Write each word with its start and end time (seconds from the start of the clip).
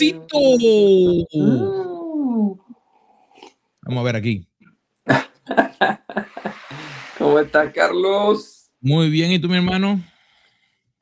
Cafecito. 0.00 1.28
Vamos 3.82 4.00
a 4.00 4.02
ver 4.02 4.16
aquí. 4.16 4.48
¿Cómo 7.18 7.38
estás, 7.38 7.70
Carlos? 7.74 8.70
Muy 8.80 9.10
bien, 9.10 9.32
¿y 9.32 9.38
tú, 9.38 9.48
mi 9.48 9.56
hermano? 9.56 10.00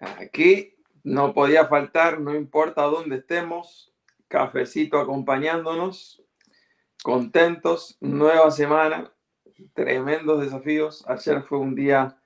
Aquí 0.00 0.74
no 1.04 1.32
podía 1.32 1.66
faltar, 1.66 2.20
no 2.20 2.34
importa 2.34 2.82
dónde 2.82 3.16
estemos, 3.16 3.92
cafecito 4.26 4.98
acompañándonos, 4.98 6.24
contentos, 7.04 7.96
nueva 8.00 8.50
semana, 8.50 9.12
tremendos 9.74 10.40
desafíos. 10.40 11.04
Ayer 11.08 11.44
fue 11.44 11.58
un 11.58 11.76
día 11.76 12.20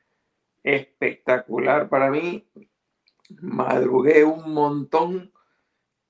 espectacular 0.63 1.91
para 1.91 2.11
mí, 2.11 2.49
madrugué 3.29 4.25
un 4.25 4.55
montón, 4.55 5.33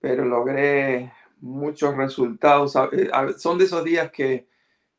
pero 0.03 0.25
logré 0.25 1.13
muchos 1.41 1.97
resultados. 1.97 2.77
Son 3.39 3.57
de 3.57 3.65
esos 3.65 3.85
días 3.85 4.11
que 4.11 4.49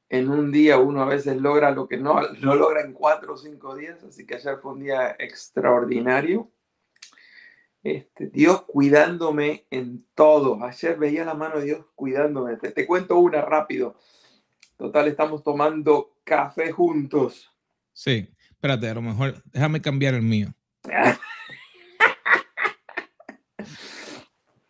en 0.07 0.29
un 0.29 0.49
día 0.49 0.77
uno 0.77 1.01
a 1.01 1.05
veces 1.05 1.35
logra 1.41 1.71
lo 1.71 1.89
que 1.89 1.97
no, 1.97 2.21
no 2.39 2.55
logra 2.55 2.81
en 2.81 2.93
cuatro 2.93 3.33
o 3.33 3.37
cinco 3.37 3.75
días, 3.75 4.01
así 4.05 4.25
que 4.25 4.35
ayer 4.35 4.57
fue 4.57 4.71
un 4.71 4.79
día 4.79 5.15
extraordinario. 5.19 6.49
Este, 7.83 8.27
Dios 8.27 8.61
cuidándome 8.61 9.65
en 9.69 10.05
todo. 10.15 10.63
Ayer 10.63 10.97
veía 10.97 11.25
la 11.25 11.33
mano 11.33 11.59
de 11.59 11.65
Dios 11.65 11.85
cuidándome. 11.95 12.55
Te, 12.55 12.71
te, 12.71 12.87
cuento 12.87 13.19
una 13.19 13.41
rápido. 13.41 13.99
Total, 14.77 15.09
estamos 15.09 15.43
tomando 15.43 16.15
café 16.23 16.71
juntos. 16.71 17.53
Sí, 17.91 18.29
espérate, 18.49 18.89
a 18.89 18.93
lo 18.93 19.01
mejor 19.01 19.43
déjame 19.51 19.81
cambiar 19.81 20.13
el 20.13 20.21
mío. 20.21 20.53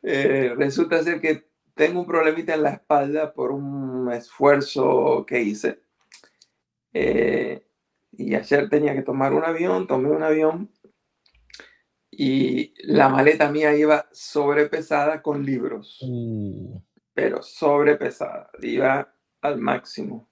eh, 0.04 0.54
resulta 0.58 1.02
ser 1.02 1.20
que 1.22 1.46
tengo 1.74 2.02
un 2.02 2.06
problemita 2.06 2.54
en 2.54 2.64
la 2.64 2.72
espalda 2.72 3.34
por 3.34 3.52
un 3.52 4.12
esfuerzo 4.12 5.26
que 5.26 5.42
hice. 5.42 5.80
Eh, 6.94 7.66
y 8.12 8.36
ayer 8.36 8.70
tenía 8.70 8.94
que 8.94 9.02
tomar 9.02 9.34
un 9.34 9.44
avión, 9.44 9.88
tomé 9.88 10.10
un 10.10 10.22
avión 10.22 10.70
y 12.12 12.74
la 12.84 13.10
maleta 13.10 13.50
mía 13.50 13.76
iba 13.76 14.08
sobrepesada 14.12 15.22
con 15.22 15.44
libros. 15.44 16.00
Uh. 16.02 16.80
Pero 17.14 17.42
sobrepesada, 17.42 18.50
iba 18.62 19.14
al 19.42 19.60
máximo. 19.60 20.30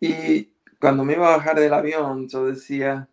Y 0.00 0.52
cuando 0.80 1.04
me 1.04 1.14
iba 1.14 1.32
a 1.32 1.36
bajar 1.36 1.58
del 1.58 1.74
avión, 1.74 2.28
yo 2.28 2.46
decía, 2.46 3.08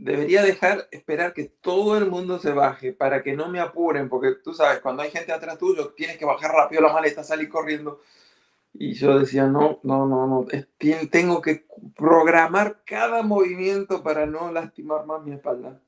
debería 0.00 0.42
dejar 0.42 0.88
esperar 0.90 1.34
que 1.34 1.44
todo 1.44 1.98
el 1.98 2.10
mundo 2.10 2.38
se 2.38 2.52
baje 2.52 2.92
para 2.92 3.22
que 3.22 3.34
no 3.34 3.48
me 3.48 3.60
apuren, 3.60 4.08
porque 4.08 4.32
tú 4.42 4.54
sabes, 4.54 4.80
cuando 4.80 5.02
hay 5.02 5.10
gente 5.10 5.30
atrás 5.30 5.58
tuyo, 5.58 5.92
tienes 5.94 6.16
que 6.16 6.24
bajar 6.24 6.52
rápido 6.52 6.82
la 6.82 6.92
maleta, 6.92 7.22
salir 7.22 7.48
corriendo. 7.48 8.00
Y 8.72 8.94
yo 8.94 9.18
decía, 9.18 9.46
no, 9.46 9.80
no, 9.82 10.06
no, 10.06 10.26
no, 10.26 10.46
tengo 11.10 11.42
que 11.42 11.66
programar 11.96 12.82
cada 12.86 13.22
movimiento 13.22 14.02
para 14.02 14.26
no 14.26 14.50
lastimar 14.50 15.04
más 15.06 15.22
mi 15.22 15.32
espalda. 15.32 15.80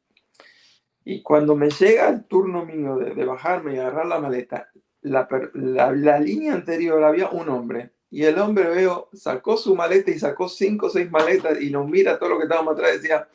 Y 1.04 1.22
cuando 1.22 1.56
me 1.56 1.70
llega 1.70 2.08
el 2.08 2.24
turno 2.24 2.66
mío 2.66 2.96
de, 2.96 3.24
bajarme 3.24 3.74
y 3.74 3.78
agarrar 3.78 4.06
la 4.06 4.20
maleta, 4.20 4.68
la, 5.00 5.26
la, 5.54 6.20
línea 6.20 6.54
anterior 6.54 7.02
había 7.02 7.30
un 7.30 7.48
hombre. 7.48 7.92
Y 8.10 8.24
el 8.24 8.38
hombre 8.38 8.68
veo, 8.68 9.08
sacó 9.14 9.56
su 9.56 9.74
maleta 9.74 10.10
y 10.10 10.18
sacó 10.18 10.48
cinco 10.48 10.86
o 10.86 10.90
seis 10.90 11.10
maletas 11.10 11.60
y 11.62 11.70
nos 11.70 11.88
mira 11.88 12.18
todo 12.18 12.30
lo 12.30 12.36
que 12.36 12.44
estábamos 12.44 12.74
atrás 12.74 12.90
y 12.90 12.96
decía, 12.98 13.26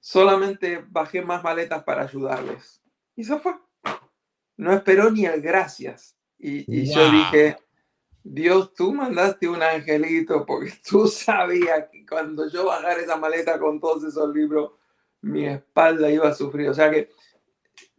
solamente 0.00 0.84
bajé 0.88 1.22
más 1.22 1.42
maletas 1.42 1.82
para 1.84 2.02
ayudarles. 2.02 2.82
Y 3.14 3.22
eso 3.22 3.38
fue. 3.38 3.54
No 4.56 4.72
esperó 4.72 5.10
ni 5.10 5.26
el 5.26 5.40
gracias. 5.40 6.16
Y, 6.38 6.92
yo 6.92 7.10
dije, 7.10 7.56
Dios, 8.22 8.74
tú 8.74 8.92
mandaste 8.92 9.48
un 9.48 9.62
angelito 9.62 10.44
porque 10.44 10.72
tú 10.88 11.06
sabías 11.06 11.88
que 11.90 12.04
cuando 12.06 12.48
yo 12.48 12.66
bajara 12.66 13.00
esa 13.00 13.16
maleta 13.16 13.58
con 13.58 13.80
todos 13.80 14.04
esos 14.04 14.34
libros, 14.34 14.72
mi 15.22 15.46
espalda 15.46 16.10
iba 16.10 16.28
a 16.28 16.34
sufrir. 16.34 16.68
O 16.68 16.74
sea 16.74 16.90
que 16.90 17.10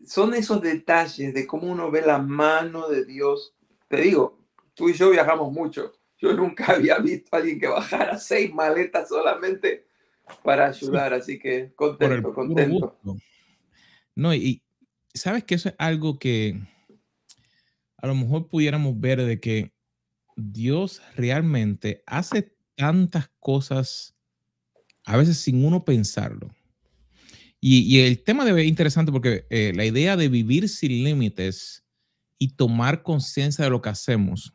son 0.06 0.34
esos 0.34 0.62
detalles 0.62 1.34
de 1.34 1.48
cómo 1.48 1.72
uno 1.72 1.92
ve 1.92 2.02
la 2.02 2.20
mano 2.20 2.88
de 2.88 3.06
Dios. 3.06 3.56
Te 3.88 3.98
digo, 3.98 4.40
tú 4.74 4.90
y 4.90 4.94
yo 4.94 5.10
viajamos 5.10 5.52
mucho. 5.52 5.94
Yo 6.18 6.34
nunca 6.34 6.66
había 6.74 6.98
visto 7.00 7.36
a 7.36 7.40
alguien 7.40 7.60
que 7.60 7.68
bajara 7.68 8.18
seis 8.18 8.54
maletas 8.54 9.10
solamente 9.10 9.87
para 10.44 10.68
ayudar, 10.68 11.14
así 11.14 11.40
que 11.40 11.74
contento, 11.76 12.34
contento. 12.34 12.98
No, 14.16 14.34
y 14.34 14.64
sabes 15.14 15.44
que 15.44 15.56
eso 15.56 15.70
es 15.70 15.76
algo 15.78 16.18
que 16.20 16.60
a 17.98 18.08
lo 18.08 18.16
mejor 18.16 18.48
pudiéramos 18.48 19.00
ver 19.00 19.22
de 19.24 19.40
que 19.40 19.74
Dios 20.36 21.02
realmente 21.16 22.04
hace 22.06 22.56
tantas 22.76 23.30
cosas 23.40 24.16
a 25.06 25.18
veces 25.18 25.38
sin 25.38 25.66
uno 25.66 25.84
pensarlo. 25.84 26.54
Y, 27.60 28.00
el 28.02 28.24
tema 28.24 28.46
debe 28.46 28.62
ser 28.62 28.68
interesante 28.68 29.12
porque 29.12 29.46
eh, 29.50 29.74
la 29.76 29.84
idea 29.84 30.16
de 30.16 30.30
vivir 30.30 30.70
sin 30.70 31.04
límites 31.04 31.84
y 32.38 32.50
tomar 32.50 33.02
conciencia 33.02 33.64
de 33.64 33.72
lo 33.72 33.82
que 33.82 33.90
hacemos. 33.90 34.54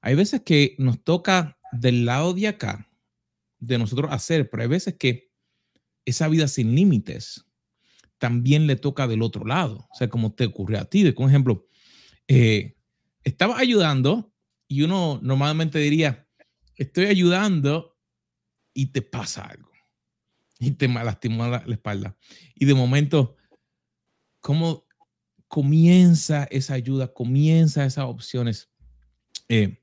Hay 0.00 0.14
veces 0.14 0.42
que 0.42 0.76
nos 0.78 1.02
toca 1.02 1.58
del 1.72 2.04
lado 2.06 2.32
de 2.32 2.48
acá, 2.48 2.88
de 3.60 3.78
nosotros 3.78 4.10
hacer, 4.12 4.50
pero 4.50 4.62
hay 4.62 4.68
veces 4.68 4.96
que 4.98 5.30
esa 6.04 6.28
vida 6.28 6.48
sin 6.48 6.74
límites 6.74 7.44
también 8.18 8.66
le 8.66 8.76
toca 8.76 9.06
del 9.06 9.22
otro 9.22 9.44
lado. 9.44 9.88
O 9.90 9.94
sea, 9.94 10.08
como 10.08 10.32
te 10.32 10.46
ocurrió 10.46 10.80
a 10.80 10.84
ti. 10.84 11.02
De, 11.02 11.12
por 11.12 11.28
ejemplo, 11.28 11.66
eh, 12.28 12.76
estaba 13.24 13.58
ayudando 13.58 14.32
y 14.66 14.82
uno 14.82 15.20
normalmente 15.22 15.78
diría, 15.78 16.28
estoy 16.76 17.06
ayudando 17.06 17.98
y 18.74 18.86
te 18.86 19.02
pasa 19.02 19.42
algo 19.42 19.70
y 20.58 20.72
te 20.72 20.88
lastimó 20.88 21.48
la, 21.48 21.62
la 21.66 21.74
espalda. 21.74 22.16
Y 22.54 22.66
de 22.66 22.74
momento, 22.74 23.36
¿cómo 24.40 24.86
comienza 25.48 26.44
esa 26.44 26.74
ayuda? 26.74 27.12
Comienza 27.12 27.84
esas 27.84 28.04
opciones. 28.04 28.70
Eh, 29.48 29.82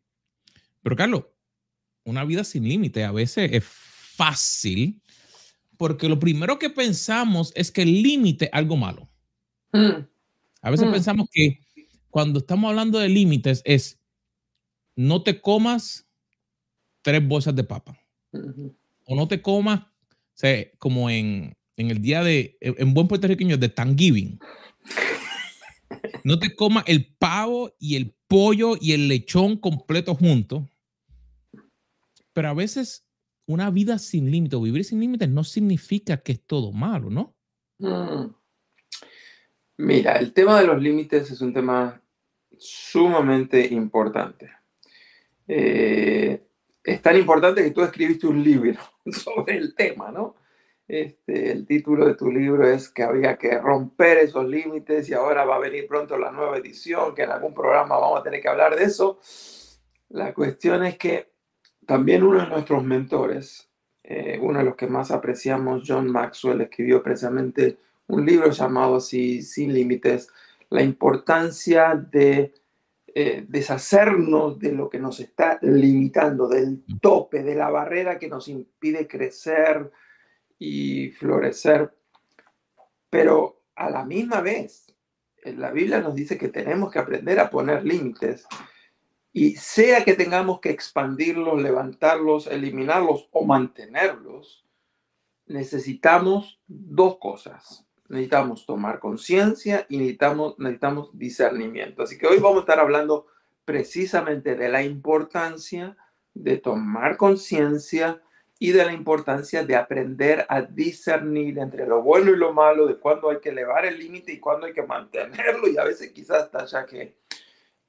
pero 0.82 0.96
Carlos, 0.96 1.26
una 2.08 2.24
vida 2.24 2.44
sin 2.44 2.68
límite 2.68 3.04
a 3.04 3.12
veces 3.12 3.50
es 3.52 3.64
fácil 3.66 5.02
porque 5.78 6.08
lo 6.08 6.18
primero 6.18 6.58
que 6.58 6.70
pensamos 6.70 7.52
es 7.54 7.70
que 7.70 7.84
el 7.84 8.02
límite 8.02 8.46
es 8.46 8.52
algo 8.54 8.78
malo. 8.78 9.10
Mm. 9.74 10.08
A 10.62 10.72
veces 10.72 10.88
Mm. 10.88 10.92
pensamos 10.92 11.28
que 11.32 11.60
cuando 12.10 12.40
estamos 12.40 12.70
hablando 12.70 12.98
de 12.98 13.10
límites 13.10 13.62
es 13.66 14.00
no 14.96 15.22
te 15.22 15.40
comas 15.42 16.08
tres 17.04 17.28
bolsas 17.28 17.56
de 17.56 17.64
papa 17.64 18.00
o 19.06 19.16
no 19.16 19.28
te 19.28 19.42
comas 19.42 19.82
o 19.82 20.40
sea, 20.40 20.66
como 20.80 21.10
en, 21.10 21.54
en 21.76 21.92
el 21.92 22.02
día 22.02 22.24
de, 22.24 22.58
en 22.62 22.94
buen 22.94 23.08
puertorriqueño, 23.08 23.58
de 23.58 23.70
Thanksgiving. 23.70 24.40
No 26.24 26.38
te 26.38 26.54
comas 26.54 26.84
el 26.88 27.16
pavo 27.18 27.72
y 27.80 27.96
el 27.96 28.14
pollo 28.28 28.76
y 28.80 28.92
el 28.92 29.08
lechón 29.08 29.56
completo 29.56 30.14
juntos. 30.14 30.64
Pero 32.38 32.50
a 32.50 32.54
veces 32.54 33.04
una 33.48 33.72
vida 33.72 33.98
sin 33.98 34.30
límites 34.30 34.62
vivir 34.62 34.86
sin 34.86 35.00
límites 35.00 35.28
no 35.28 35.44
significa 35.44 36.18
que 36.18 36.34
es 36.34 36.46
todo 36.46 36.72
malo, 36.72 37.10
¿no? 37.10 37.36
Mm. 37.80 38.28
Mira, 39.78 40.18
el 40.18 40.34
tema 40.34 40.62
de 40.62 40.68
los 40.68 40.80
límites 40.80 41.32
es 41.32 41.42
un 41.42 41.52
tema 41.52 42.00
sumamente 42.56 43.66
importante. 43.74 44.52
Eh, 45.48 46.40
es 46.84 47.02
tan 47.02 47.18
importante 47.18 47.64
que 47.64 47.72
tú 47.72 47.82
escribiste 47.82 48.28
un 48.28 48.44
libro 48.44 48.82
sobre 49.12 49.58
el 49.58 49.74
tema, 49.74 50.12
¿no? 50.12 50.36
Este, 50.88 51.52
el 51.52 51.66
título 51.66 52.06
de 52.06 52.14
tu 52.14 52.30
libro 52.30 52.68
es 52.70 52.88
que 52.88 53.02
había 53.02 53.36
que 53.40 53.58
romper 53.58 54.20
esos 54.20 54.48
límites 54.48 55.10
y 55.10 55.16
ahora 55.16 55.44
va 55.44 55.56
a 55.56 55.60
venir 55.60 55.88
pronto 55.88 56.20
la 56.20 56.32
nueva 56.32 56.60
edición, 56.60 57.16
que 57.16 57.24
en 57.24 57.32
algún 57.32 57.56
programa 57.56 57.98
vamos 57.98 58.20
a 58.20 58.24
tener 58.24 58.42
que 58.42 58.48
hablar 58.48 58.76
de 58.76 58.84
eso. 58.84 59.20
La 60.10 60.36
cuestión 60.36 60.86
es 60.86 61.00
que 61.00 61.36
también 61.88 62.24
uno 62.24 62.42
de 62.42 62.50
nuestros 62.50 62.84
mentores, 62.84 63.70
eh, 64.04 64.38
uno 64.42 64.60
de 64.60 64.66
los 64.66 64.76
que 64.76 64.88
más 64.88 65.10
apreciamos, 65.10 65.84
John 65.88 66.12
Maxwell, 66.12 66.62
escribió 66.62 67.02
precisamente 67.02 67.78
un 68.08 68.26
libro 68.26 68.52
llamado 68.52 68.98
así, 68.98 69.42
Sin 69.42 69.74
Límites, 69.74 70.30
la 70.70 70.84
importancia 70.84 71.96
de 71.96 72.54
eh, 73.08 73.46
deshacernos 73.48 74.60
de 74.60 74.74
lo 74.74 74.90
que 74.90 75.00
nos 75.00 75.22
está 75.22 75.60
limitando, 75.62 76.50
del 76.50 76.84
tope, 77.02 77.42
de 77.42 77.56
la 77.56 77.70
barrera 77.70 78.20
que 78.20 78.28
nos 78.28 78.50
impide 78.50 79.08
crecer 79.08 79.90
y 80.60 81.12
florecer. 81.12 81.96
Pero 83.10 83.64
a 83.76 83.90
la 83.90 84.04
misma 84.04 84.42
vez, 84.42 84.94
en 85.42 85.62
la 85.62 85.72
Biblia 85.72 86.02
nos 86.02 86.16
dice 86.16 86.38
que 86.38 86.50
tenemos 86.50 86.92
que 86.92 87.00
aprender 87.00 87.40
a 87.40 87.50
poner 87.50 87.86
límites. 87.86 88.46
Y 89.38 89.56
sea 89.56 90.04
que 90.04 90.16
tengamos 90.16 90.62
que 90.62 90.72
expandirlos, 90.72 91.62
levantarlos, 91.62 92.48
eliminarlos 92.48 93.30
o 93.32 93.46
mantenerlos, 93.46 94.66
necesitamos 95.46 96.60
dos 96.66 97.20
cosas. 97.20 97.86
necesitamos 98.10 98.66
tomar 98.66 98.98
conciencia 98.98 99.86
y 99.90 99.98
necesitamos, 99.98 100.58
necesitamos 100.58 101.12
discernimiento. 101.14 102.02
Así 102.02 102.18
que 102.18 102.26
hoy 102.26 102.40
vamos 102.40 102.58
a 102.58 102.60
estar 102.62 102.80
hablando 102.80 103.28
precisamente 103.64 104.56
de 104.56 104.70
la 104.70 104.82
importancia 104.82 105.96
de 106.34 106.58
tomar 106.58 107.16
conciencia 107.16 108.20
y 108.58 108.72
de 108.72 108.86
la 108.86 108.94
importancia 108.94 109.64
de 109.64 109.76
aprender 109.76 110.48
a 110.50 110.64
discernir 110.64 111.60
entre 111.60 111.86
lo 111.86 112.02
bueno 112.02 112.32
y 112.32 112.38
lo 112.38 112.54
malo, 112.54 112.88
de 112.88 112.98
cuándo 112.98 113.30
hay 113.30 113.40
que 113.40 113.50
elevar 113.50 113.86
el 113.86 114.00
límite 114.00 114.34
y 114.34 114.40
cuándo 114.40 114.66
hay 114.66 114.74
que 114.74 114.82
mantenerlo 114.82 115.68
y 115.68 115.78
a 115.78 115.84
veces 115.84 116.12
quizás 116.12 116.46
hasta 116.46 116.66
ya 116.66 116.88
que, 116.88 117.18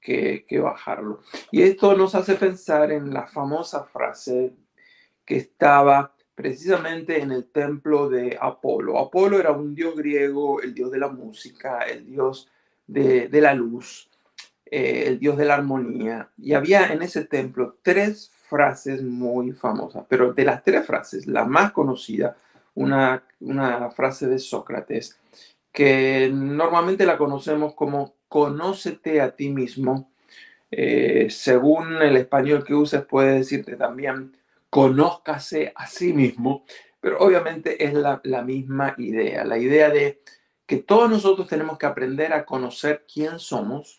que, 0.00 0.60
bajarlo. 0.60 1.20
Y 1.50 1.62
esto 1.62 1.96
nos 1.96 2.14
hace 2.14 2.34
pensar 2.34 2.92
en 2.92 3.12
la 3.12 3.26
famosa 3.26 3.84
frase 3.84 4.54
que 5.24 5.36
estaba 5.36 6.14
precisamente 6.34 7.20
en 7.20 7.32
el 7.32 7.50
templo 7.50 8.08
de 8.08 8.38
Apolo. 8.40 8.98
Apolo 8.98 9.38
era 9.38 9.52
un 9.52 9.74
dios 9.74 9.96
griego, 9.96 10.62
el 10.62 10.72
dios 10.72 10.90
de 10.90 10.98
la 10.98 11.08
música, 11.08 11.80
el 11.80 12.06
dios 12.06 12.48
de, 12.86 13.28
la 13.32 13.54
luz, 13.54 14.08
eh, 14.64 15.04
el 15.06 15.18
dios 15.18 15.36
de 15.36 15.44
la 15.44 15.56
armonía. 15.56 16.30
Y 16.38 16.54
había 16.54 16.92
en 16.92 17.02
ese 17.02 17.24
templo 17.24 17.78
tres 17.82 18.30
frases 18.48 19.02
muy 19.02 19.52
famosas, 19.52 20.06
pero 20.08 20.32
de 20.32 20.44
las 20.44 20.62
tres 20.62 20.86
frases, 20.86 21.26
la 21.26 21.44
más 21.44 21.72
conocida, 21.72 22.36
una, 22.74 23.22
una 23.40 23.90
frase 23.90 24.26
de 24.26 24.38
Sócrates, 24.38 25.18
que 25.72 26.30
normalmente 26.32 27.04
la 27.04 27.18
conocemos 27.18 27.74
como 27.74 28.17
conócete 28.28 29.20
a 29.20 29.34
ti 29.34 29.50
mismo. 29.50 30.10
Eh, 30.70 31.28
según 31.30 32.02
el 32.02 32.16
español 32.16 32.64
que 32.64 32.74
uses, 32.74 33.04
puede 33.04 33.38
decirte 33.38 33.76
también 33.76 34.36
conózcase 34.70 35.72
a 35.74 35.86
sí 35.86 36.12
mismo, 36.12 36.64
pero 37.00 37.18
obviamente 37.20 37.84
es 37.84 37.94
la, 37.94 38.20
misma 38.42 38.94
idea, 38.98 39.44
la 39.44 39.58
idea 39.58 39.88
de 39.88 40.20
que 40.66 40.78
todos 40.78 41.08
nosotros 41.08 41.48
tenemos 41.48 41.78
que 41.78 41.86
aprender 41.86 42.32
a 42.32 42.44
conocer 42.44 43.06
quién 43.12 43.38
somos, 43.38 43.98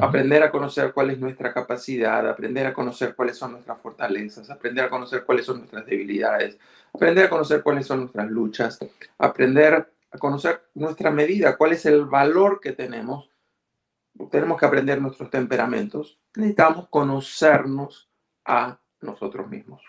aprender 0.00 0.42
a 0.42 0.50
conocer 0.50 0.92
cuál 0.92 1.10
es 1.10 1.18
nuestra 1.18 1.52
capacidad, 1.52 2.26
aprender 2.28 2.66
a 2.66 2.72
conocer 2.72 3.14
cuáles 3.14 3.36
son 3.36 3.52
nuestras 3.52 3.78
fortalezas, 3.80 4.48
aprender 4.48 4.84
a 4.84 4.90
conocer 4.90 5.24
cuáles 5.24 5.44
son 5.44 5.58
nuestras 5.58 5.84
debilidades, 5.84 6.58
aprender 6.94 7.26
a 7.26 7.30
conocer 7.30 7.62
cuáles 7.62 7.86
son 7.86 8.00
nuestras 8.00 8.30
luchas, 8.30 8.78
aprender 9.18 9.74
a 10.12 10.18
conocer 10.18 10.62
nuestra 10.74 11.10
medida, 11.10 11.56
cuál 11.56 11.72
es 11.72 11.84
el 11.86 12.04
valor 12.04 12.60
que 12.60 12.72
tenemos. 12.72 13.29
Tenemos 14.30 14.58
que 14.58 14.66
aprender 14.66 15.00
nuestros 15.00 15.30
temperamentos. 15.30 16.18
Necesitamos 16.36 16.88
conocernos 16.88 18.10
a 18.44 18.80
nosotros 19.00 19.48
mismos. 19.48 19.82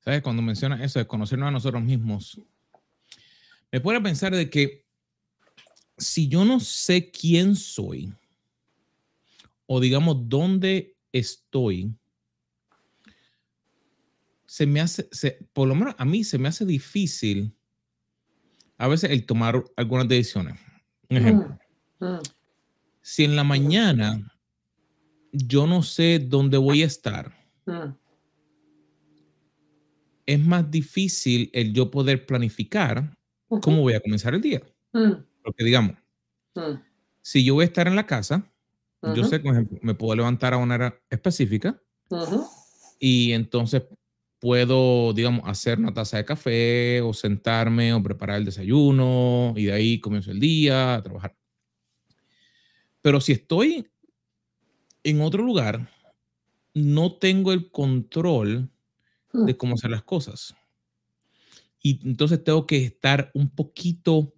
¿Sabes? 0.00 0.22
Cuando 0.22 0.42
mencionas 0.42 0.80
eso 0.80 0.98
de 0.98 1.06
conocernos 1.06 1.48
a 1.48 1.52
nosotros 1.52 1.82
mismos, 1.82 2.40
me 3.70 3.80
puede 3.80 4.00
pensar 4.00 4.34
de 4.34 4.48
que 4.48 4.84
si 5.96 6.28
yo 6.28 6.44
no 6.44 6.60
sé 6.60 7.10
quién 7.10 7.56
soy, 7.56 8.12
o 9.66 9.80
digamos 9.80 10.28
dónde 10.28 10.96
estoy, 11.12 11.94
se 14.46 14.66
me 14.66 14.80
hace, 14.80 15.08
por 15.52 15.68
lo 15.68 15.74
menos 15.74 15.94
a 15.98 16.04
mí 16.04 16.24
se 16.24 16.38
me 16.38 16.48
hace 16.48 16.64
difícil 16.64 17.54
a 18.78 18.88
veces 18.88 19.10
el 19.10 19.26
tomar 19.26 19.62
algunas 19.76 20.08
decisiones. 20.08 20.58
Un 21.10 21.16
ejemplo. 21.16 21.58
Mm, 21.98 22.06
mm. 22.06 22.20
Si 23.10 23.24
en 23.24 23.36
la 23.36 23.44
mañana 23.44 24.20
yo 25.32 25.66
no 25.66 25.82
sé 25.82 26.18
dónde 26.18 26.58
voy 26.58 26.82
a 26.82 26.86
estar, 26.86 27.38
Mm. 27.68 27.94
Es 30.26 30.40
más 30.40 30.70
difícil 30.70 31.50
el 31.52 31.72
yo 31.72 31.90
poder 31.90 32.26
planificar 32.26 33.16
cómo 33.62 33.82
voy 33.82 33.94
a 33.94 34.00
comenzar 34.00 34.34
el 34.34 34.40
día. 34.40 34.62
Mm. 34.92 35.12
Porque 35.42 35.64
digamos, 35.64 35.96
mm. 36.54 36.80
si 37.22 37.44
yo 37.44 37.54
voy 37.54 37.62
a 37.62 37.66
estar 37.66 37.86
en 37.86 37.96
la 37.96 38.06
casa, 38.06 38.50
yo 39.14 39.24
sé, 39.24 39.38
por 39.38 39.52
ejemplo, 39.52 39.78
me 39.80 39.94
puedo 39.94 40.16
levantar 40.16 40.54
a 40.54 40.56
una 40.56 40.74
hora 40.74 41.00
específica 41.08 41.80
y 42.98 43.30
entonces 43.32 43.84
puedo, 44.40 45.12
digamos, 45.12 45.42
hacer 45.48 45.78
una 45.78 45.94
taza 45.94 46.16
de 46.16 46.24
café 46.24 47.00
o 47.00 47.12
sentarme 47.12 47.94
o 47.94 48.02
preparar 48.02 48.38
el 48.38 48.44
desayuno 48.44 49.54
y 49.56 49.66
de 49.66 49.72
ahí 49.72 50.00
comienzo 50.00 50.32
el 50.32 50.40
día 50.40 50.96
a 50.96 51.02
trabajar. 51.02 51.36
Pero 53.08 53.22
si 53.22 53.32
estoy 53.32 53.88
en 55.02 55.22
otro 55.22 55.42
lugar, 55.42 55.90
no 56.74 57.16
tengo 57.16 57.54
el 57.54 57.70
control 57.70 58.70
hmm. 59.32 59.46
de 59.46 59.56
cómo 59.56 59.76
hacer 59.76 59.92
las 59.92 60.02
cosas. 60.02 60.54
Y 61.80 62.06
entonces 62.06 62.44
tengo 62.44 62.66
que 62.66 62.84
estar 62.84 63.30
un 63.32 63.48
poquito 63.48 64.34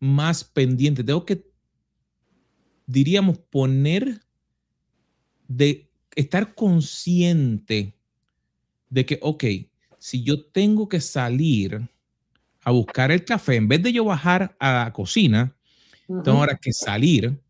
más 0.00 0.42
pendiente. 0.42 1.04
Tengo 1.04 1.24
que, 1.24 1.52
diríamos, 2.84 3.38
poner 3.38 4.22
de 5.46 5.88
estar 6.16 6.56
consciente 6.56 7.96
de 8.90 9.06
que, 9.06 9.20
ok, 9.22 9.44
si 10.00 10.24
yo 10.24 10.46
tengo 10.46 10.88
que 10.88 11.00
salir 11.00 11.88
a 12.64 12.72
buscar 12.72 13.12
el 13.12 13.24
café, 13.24 13.54
en 13.54 13.68
vez 13.68 13.80
de 13.84 13.92
yo 13.92 14.04
bajar 14.04 14.56
a 14.58 14.82
la 14.82 14.92
cocina, 14.92 15.56
tengo 16.06 16.38
ahora 16.38 16.58
que 16.60 16.72
salir, 16.72 17.41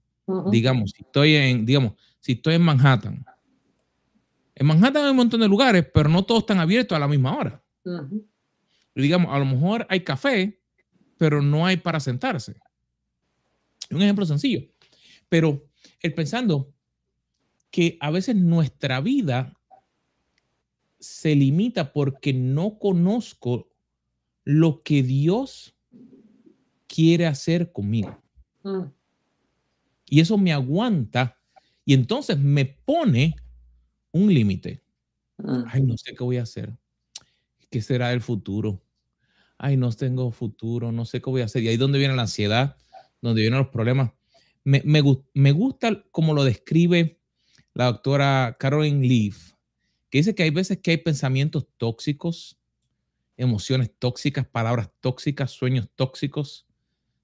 digamos, 0.50 0.92
si 0.92 1.02
estoy 1.02 1.34
en, 1.34 1.66
digamos, 1.66 1.94
si 2.20 2.32
estoy 2.32 2.54
en 2.54 2.62
Manhattan 2.62 3.24
en 4.54 4.66
Manhattan 4.66 5.04
hay 5.04 5.10
un 5.10 5.16
montón 5.16 5.40
de 5.40 5.48
lugares, 5.48 5.86
pero 5.92 6.08
no 6.08 6.24
todos 6.24 6.42
están 6.42 6.60
abiertos 6.60 6.94
a 6.96 7.00
la 7.00 7.08
misma 7.08 7.36
hora. 7.36 7.62
Digamos, 8.94 9.34
a 9.34 9.38
lo 9.38 9.44
mejor 9.44 9.86
hay 9.88 10.00
café, 10.00 10.60
pero 11.16 11.40
no 11.40 11.66
hay 11.66 11.78
para 11.78 12.00
sentarse. 12.00 12.54
Un 13.90 14.02
ejemplo 14.02 14.26
sencillo. 14.26 14.60
Pero 15.28 15.66
el 16.00 16.14
pensando 16.14 16.72
que 17.70 17.96
a 18.00 18.10
veces 18.10 18.36
nuestra 18.36 19.00
vida 19.00 19.58
se 20.98 21.34
limita 21.34 21.92
porque 21.92 22.32
no 22.32 22.78
conozco 22.78 23.70
lo 24.44 24.82
que 24.82 25.02
Dios 25.02 25.74
quiere 26.86 27.26
hacer 27.26 27.72
conmigo. 27.72 28.22
Mm. 28.62 28.82
Y 30.12 30.20
eso 30.20 30.36
me 30.36 30.52
aguanta 30.52 31.38
y 31.86 31.94
entonces 31.94 32.38
me 32.38 32.66
pone 32.66 33.34
un 34.10 34.34
límite. 34.34 34.82
Mm. 35.38 35.62
Ay, 35.66 35.82
no 35.84 35.96
sé 35.96 36.14
qué 36.14 36.22
voy 36.22 36.36
a 36.36 36.42
hacer. 36.42 36.70
¿Qué 37.70 37.80
será 37.80 38.12
el 38.12 38.20
futuro? 38.20 38.84
Ay, 39.56 39.78
no 39.78 39.90
tengo 39.90 40.30
futuro, 40.30 40.92
no 40.92 41.06
sé 41.06 41.22
qué 41.22 41.30
voy 41.30 41.40
a 41.40 41.46
hacer. 41.46 41.62
Y 41.62 41.68
ahí 41.68 41.74
es 41.74 41.80
donde 41.80 41.98
viene 41.98 42.14
la 42.14 42.22
ansiedad, 42.22 42.76
donde 43.22 43.40
vienen 43.40 43.58
los 43.58 43.70
problemas. 43.70 44.12
Me, 44.64 44.82
me, 44.84 45.52
gusta 45.52 46.04
como 46.10 46.34
lo 46.34 46.44
describe 46.44 47.18
la 47.72 47.86
doctora 47.86 48.58
Caroline 48.60 49.08
Leaf, 49.08 49.54
que 50.10 50.18
dice 50.18 50.34
que 50.34 50.42
hay 50.42 50.50
veces 50.50 50.80
que 50.82 50.90
hay 50.90 50.98
pensamientos 50.98 51.66
tóxicos, 51.78 52.60
emociones 53.38 53.90
tóxicas, 53.98 54.46
palabras 54.46 54.90
tóxicas, 55.00 55.52
sueños 55.52 55.88
tóxicos, 55.96 56.66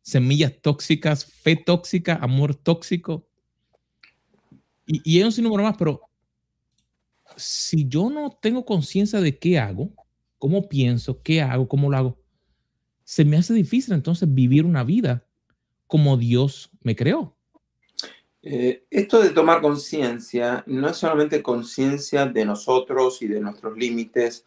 semillas 0.09 0.55
tóxicas, 0.63 1.27
fe 1.27 1.55
tóxica, 1.55 2.15
amor 2.15 2.55
tóxico. 2.55 3.29
Y, 4.87 5.03
y 5.05 5.19
hay 5.19 5.25
un 5.25 5.33
sinnúmero 5.33 5.63
más, 5.63 5.77
pero 5.77 6.01
si 7.37 7.87
yo 7.87 8.09
no 8.09 8.31
tengo 8.41 8.65
conciencia 8.65 9.21
de 9.21 9.39
qué 9.39 9.59
hago, 9.59 9.93
cómo 10.39 10.67
pienso, 10.67 11.23
qué 11.23 11.43
hago, 11.43 11.69
cómo 11.69 11.91
lo 11.91 11.97
hago, 11.97 12.19
se 13.05 13.25
me 13.25 13.37
hace 13.37 13.53
difícil 13.53 13.93
entonces 13.95 14.33
vivir 14.33 14.65
una 14.65 14.83
vida 14.83 15.27
como 15.87 16.17
Dios 16.17 16.71
me 16.81 16.97
creó. 16.97 17.37
Eh, 18.43 18.85
esto 18.91 19.21
de 19.21 19.31
tomar 19.31 19.61
conciencia 19.61 20.65
no 20.67 20.89
es 20.89 20.97
solamente 20.97 21.43
conciencia 21.43 22.25
de 22.25 22.47
nosotros 22.47 23.21
y 23.21 23.27
de 23.27 23.41
nuestros 23.41 23.77
límites, 23.77 24.47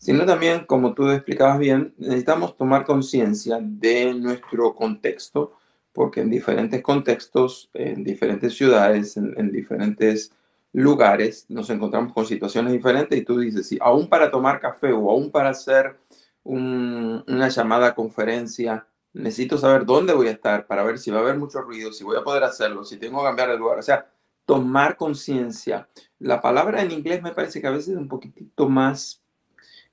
sino 0.00 0.24
también, 0.24 0.64
como 0.64 0.94
tú 0.94 1.10
explicabas 1.10 1.58
bien, 1.58 1.94
necesitamos 1.98 2.56
tomar 2.56 2.86
conciencia 2.86 3.58
de 3.60 4.14
nuestro 4.14 4.74
contexto, 4.74 5.52
porque 5.92 6.22
en 6.22 6.30
diferentes 6.30 6.82
contextos, 6.82 7.68
en 7.74 8.02
diferentes 8.02 8.56
ciudades, 8.56 9.18
en 9.18 9.52
diferentes 9.52 10.32
lugares 10.72 11.46
nos 11.48 11.68
encontramos 11.68 12.14
con 12.14 12.24
situaciones 12.24 12.72
diferentes 12.72 13.18
y 13.18 13.24
tú 13.24 13.38
dices, 13.38 13.68
si 13.68 13.76
aún 13.80 14.08
para 14.08 14.30
tomar 14.30 14.58
café 14.58 14.90
o 14.92 15.10
aún 15.10 15.30
para 15.30 15.50
hacer 15.50 15.98
una 16.44 17.48
llamada 17.48 17.94
conferencia, 17.94 18.86
necesito 19.12 19.58
saber 19.58 19.84
dónde 19.84 20.14
voy 20.14 20.28
a 20.28 20.32
estar 20.32 20.66
para 20.66 20.82
ver 20.82 20.98
si 20.98 21.10
va 21.10 21.18
a 21.18 21.22
haber 21.22 21.36
mucho 21.36 21.60
ruido, 21.60 21.92
si 21.92 22.04
voy 22.04 22.16
a 22.16 22.24
poder 22.24 22.44
hacerlo, 22.44 22.84
si 22.84 22.96
tengo 22.96 23.18
que 23.18 23.26
cambiar 23.26 23.50
de 23.50 23.58
lugar. 23.58 23.78
O 23.78 23.82
sea, 23.82 24.10
tomar 24.46 24.96
conciencia. 24.96 25.88
La 26.18 26.40
palabra 26.40 26.82
en 26.82 26.90
inglés 26.90 27.22
me 27.22 27.32
parece 27.32 27.60
que 27.60 27.66
a 27.66 27.72
veces 27.72 27.88
es 27.88 27.96
un 27.96 28.08
poquitito 28.08 28.68
más, 28.68 29.19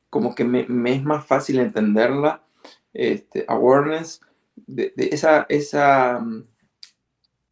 como 0.10 0.36
que 0.36 0.44
me, 0.44 0.66
es 0.94 1.04
más 1.04 1.26
fácil 1.26 1.60
entenderla, 1.60 2.44
este, 2.94 3.46
awareness, 3.48 4.22
de, 4.56 4.94
esa, 4.98 5.46
esa 5.50 6.24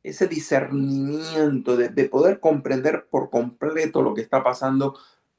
ese 0.06 0.28
discernimiento 0.28 1.76
de, 1.76 1.90
poder 2.06 2.40
comprender 2.40 3.08
por 3.10 3.30
completo 3.32 4.04
lo 4.04 4.14
que 4.14 4.22
está 4.22 4.44
pasando 4.44 4.96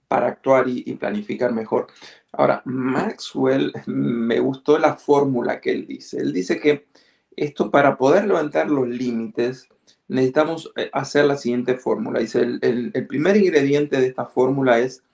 para 0.08 0.26
actuar 0.26 0.68
y, 0.68 0.82
planificar 0.94 1.52
mejor. 1.52 1.87
Ahora, 2.32 2.62
Maxwell, 2.64 3.73
me 3.87 4.40
gustó 4.40 4.78
la 4.78 4.96
fórmula 4.96 5.61
que 5.61 5.70
él 5.70 5.87
dice. 5.87 6.18
Él 6.18 6.32
dice 6.32 6.61
que 6.61 6.87
esto 7.37 7.70
para 7.70 7.96
poder 7.96 8.26
levantar 8.26 8.70
los 8.70 8.88
límites, 8.88 9.68
necesitamos 10.08 10.73
eh, 10.76 10.90
hacer 10.92 11.26
la 11.26 11.37
siguiente 11.37 11.76
fórmula. 11.76 12.20
Dice, 12.20 12.40
el, 12.40 13.06
primer 13.08 13.37
ingrediente 13.37 14.00
de 14.00 14.06
esta 14.06 14.26
fórmula 14.26 14.78
es, 14.78 15.04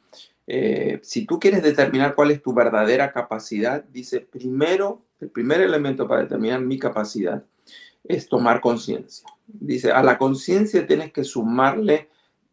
eh, 0.54 1.00
si 1.02 1.25
tú 1.25 1.40
quieres 1.40 1.62
determinar 1.62 2.14
cuál 2.14 2.30
es 2.30 2.42
tu 2.42 2.52
verdadera 2.52 3.11
capacidad, 3.11 3.82
dice, 3.85 4.21
primero, 4.21 5.00
el 5.18 5.30
primer 5.30 5.62
elemento 5.62 6.06
para 6.06 6.25
determinar 6.25 6.61
mi 6.61 6.78
capacidad 6.78 7.42
es 8.04 8.28
tomar 8.28 8.61
conciencia. 8.61 9.26
Dice, 9.47 9.92
a 9.92 10.02
la 10.02 10.18
conciencia 10.18 10.87
tienes 10.87 11.11
que 11.11 11.25
sumarle 11.25 12.11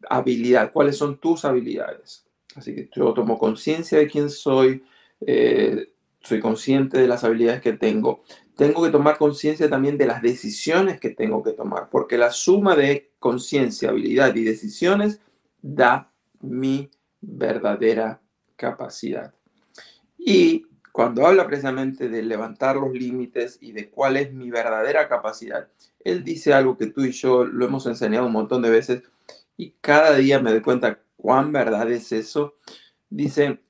habilidad. 0.08 0.72
¿Cuáles 0.72 0.96
son 0.96 1.18
tus 1.18 1.44
habilidades? 1.44 2.24
Así 2.56 2.74
que 2.74 2.88
yo 2.96 3.12
tomo 3.12 3.38
conciencia 3.38 3.98
de 3.98 4.08
quién 4.08 4.30
soy, 4.30 4.82
eh, 5.20 5.92
soy 6.22 6.40
consciente 6.40 6.96
de 6.96 7.06
las 7.06 7.22
habilidades 7.22 7.60
que 7.60 7.74
tengo. 7.74 8.22
Tengo 8.56 8.82
que 8.82 8.90
tomar 8.90 9.18
conciencia 9.18 9.68
también 9.68 9.98
de 9.98 10.06
las 10.06 10.22
decisiones 10.22 10.98
que 11.00 11.10
tengo 11.10 11.42
que 11.42 11.52
tomar, 11.52 11.90
porque 11.90 12.16
la 12.16 12.30
suma 12.30 12.76
de 12.76 13.10
conciencia, 13.18 13.90
habilidad 13.90 14.34
y 14.34 14.44
decisiones 14.44 15.20
da 15.60 16.10
mi 16.40 16.88
verdadera 17.20 18.20
capacidad. 18.56 19.34
Y 20.18 20.66
cuando 20.92 21.26
habla 21.26 21.46
precisamente 21.46 22.08
de 22.08 22.22
levantar 22.22 22.76
los 22.76 22.92
límites 22.92 23.58
y 23.60 23.72
de 23.72 23.90
cuál 23.90 24.16
es 24.16 24.32
mi 24.32 24.50
verdadera 24.50 25.08
capacidad, 25.08 25.68
él 26.04 26.24
dice 26.24 26.52
algo 26.52 26.76
que 26.76 26.86
tú 26.86 27.04
y 27.04 27.12
yo 27.12 27.44
lo 27.44 27.64
hemos 27.64 27.86
enseñado 27.86 28.26
un 28.26 28.32
montón 28.32 28.62
de 28.62 28.70
veces 28.70 29.02
y 29.56 29.74
cada 29.80 30.14
día 30.16 30.40
me 30.40 30.50
doy 30.50 30.62
cuenta 30.62 30.98
cuán 31.16 31.52
verdad 31.52 31.90
es 31.90 32.12
eso. 32.12 32.54
Dice, 33.08 33.60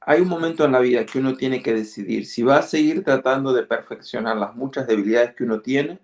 hay 0.00 0.20
un 0.20 0.28
momento 0.28 0.64
en 0.64 0.72
la 0.72 0.80
vida 0.80 1.04
que 1.04 1.18
uno 1.18 1.34
tiene 1.34 1.62
que 1.62 1.74
decidir 1.74 2.26
si 2.26 2.42
va 2.42 2.58
a 2.58 2.62
seguir 2.62 3.04
tratando 3.04 3.52
de 3.52 3.64
perfeccionar 3.64 4.36
las 4.36 4.54
muchas 4.54 4.86
debilidades 4.86 5.34
que 5.34 5.44
uno 5.44 5.60
tiene 5.60 6.00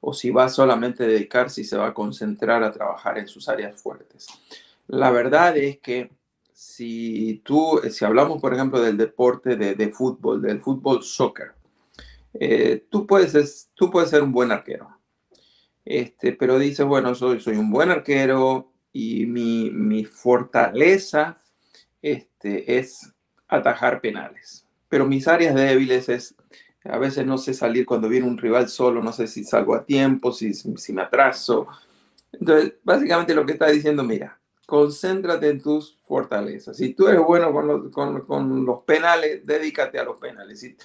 o 0.00 0.12
si 0.12 0.30
va 0.30 0.48
solamente 0.48 1.04
a 1.04 1.06
dedicarse 1.06 1.60
y 1.60 1.64
se 1.64 1.76
va 1.76 1.88
a 1.88 1.94
concentrar 1.94 2.62
a 2.62 2.72
trabajar 2.72 3.18
en 3.18 3.28
sus 3.28 3.48
áreas 3.48 3.80
fuertes. 3.80 4.26
La 4.88 5.10
verdad 5.10 5.56
es 5.56 5.78
que 5.78 6.10
si 6.62 7.42
tú, 7.44 7.80
si 7.90 8.04
hablamos 8.04 8.40
por 8.40 8.54
ejemplo 8.54 8.80
del 8.80 8.96
deporte 8.96 9.56
de, 9.56 9.88
fútbol, 9.90 10.40
del 10.40 10.60
fútbol 10.60 11.02
soccer, 11.02 11.52
eh, 12.34 12.86
tú, 12.88 13.04
puedes, 13.06 13.70
tú 13.74 13.90
puedes 13.90 14.10
ser 14.10 14.22
un 14.22 14.30
buen 14.30 14.52
arquero. 14.52 14.88
Este, 15.84 16.32
pero 16.32 16.58
dices, 16.60 16.86
bueno, 16.86 17.14
soy, 17.16 17.40
soy 17.40 17.56
un 17.56 17.70
buen 17.70 17.90
arquero, 17.90 18.72
y 18.92 19.26
mi, 19.26 20.04
fortaleza 20.04 21.42
este, 22.00 22.78
es 22.78 23.12
atajar 23.48 24.00
penales. 24.00 24.66
Pero 24.88 25.06
mis 25.06 25.26
áreas 25.26 25.54
débiles 25.54 26.08
es, 26.08 26.36
a 26.84 26.98
veces 26.98 27.26
no 27.26 27.38
sé 27.38 27.54
salir 27.54 27.86
cuando 27.86 28.08
viene 28.08 28.26
un 28.26 28.38
rival 28.38 28.68
solo, 28.68 29.02
no 29.02 29.12
sé 29.12 29.26
si 29.26 29.42
salgo 29.44 29.74
a 29.74 29.84
tiempo, 29.84 30.32
si, 30.32 30.54
si 30.54 30.92
me 30.92 31.02
atraso. 31.02 31.66
Entonces, 32.32 32.74
básicamente 32.84 33.34
lo 33.34 33.44
que 33.46 33.52
está 33.52 33.66
diciendo, 33.68 34.04
mira, 34.04 34.38
concéntrate 34.66 35.48
en 35.48 35.60
tus 35.60 35.98
fortalezas. 36.02 36.76
Si 36.76 36.94
tú 36.94 37.08
eres 37.08 37.20
bueno 37.20 37.52
con 37.52 37.66
los, 37.66 38.24
con, 38.26 38.64
los 38.64 38.80
penales, 38.84 39.44
dedícate 39.44 39.98
a 39.98 40.04
los 40.04 40.18
penales. 40.18 40.62
Y, 40.64 40.76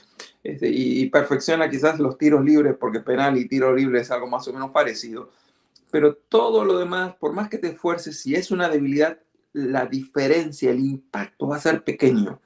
este, 0.43 0.69
y, 0.69 1.01
y, 1.01 1.09
perfecciona 1.09 1.69
quizás 1.69 1.99
los 1.99 2.17
tiros 2.17 2.43
libres, 2.43 2.75
porque 2.79 2.99
penal 2.99 3.37
y 3.37 3.47
tiro 3.47 3.75
libre 3.75 4.01
es 4.01 4.11
algo 4.11 4.27
más 4.27 4.47
o 4.47 4.53
menos 4.53 4.71
parecido 4.71 5.29
pero 5.91 6.15
todo 6.15 6.65
lo 6.65 6.77
demás, 6.77 7.15
por 7.15 7.33
más 7.33 7.49
que 7.49 7.57
te 7.57 7.69
esfuerces, 7.69 8.19
si 8.21 8.35
es 8.35 8.51
una 8.51 8.69
debilidad, 8.69 9.19
la 9.53 9.85
diferencia, 9.85 10.71
el 10.71 10.79
impacto 10.79 11.47
va 11.47 11.55
a 11.55 11.61
ser 11.61 11.83
pequeño. 11.83 12.41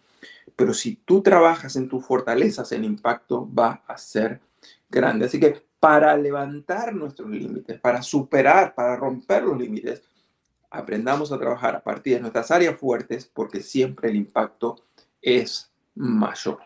Pero 0.56 0.74
si 0.74 0.96
tú 0.96 1.22
trabajas 1.22 1.76
en 1.76 1.90
tus 1.90 2.06
fortalezas, 2.06 2.72
el 2.72 2.86
impacto 2.86 3.50
va 3.54 3.84
a 3.88 3.98
ser 3.98 4.42
grande. 4.90 5.26
Así 5.26 5.40
que 5.40 5.64
para 5.80 6.16
levantar 6.16 6.94
nuestros 6.94 7.30
límites, 7.30 7.80
para 7.80 8.04
superar, 8.04 8.76
para 8.76 8.96
romper 8.96 9.44
los 9.44 9.58
límites, 9.58 10.04
aprendamos 10.72 11.32
a 11.32 11.38
trabajar 11.38 11.76
a 11.76 11.84
partir 11.84 12.16
de 12.16 12.22
nuestras 12.22 12.50
áreas 12.50 12.80
fuertes 12.80 13.30
porque 13.32 13.60
siempre 13.60 14.10
el 14.10 14.16
impacto 14.16 14.88
es 15.22 15.72
mayor. 15.94 16.60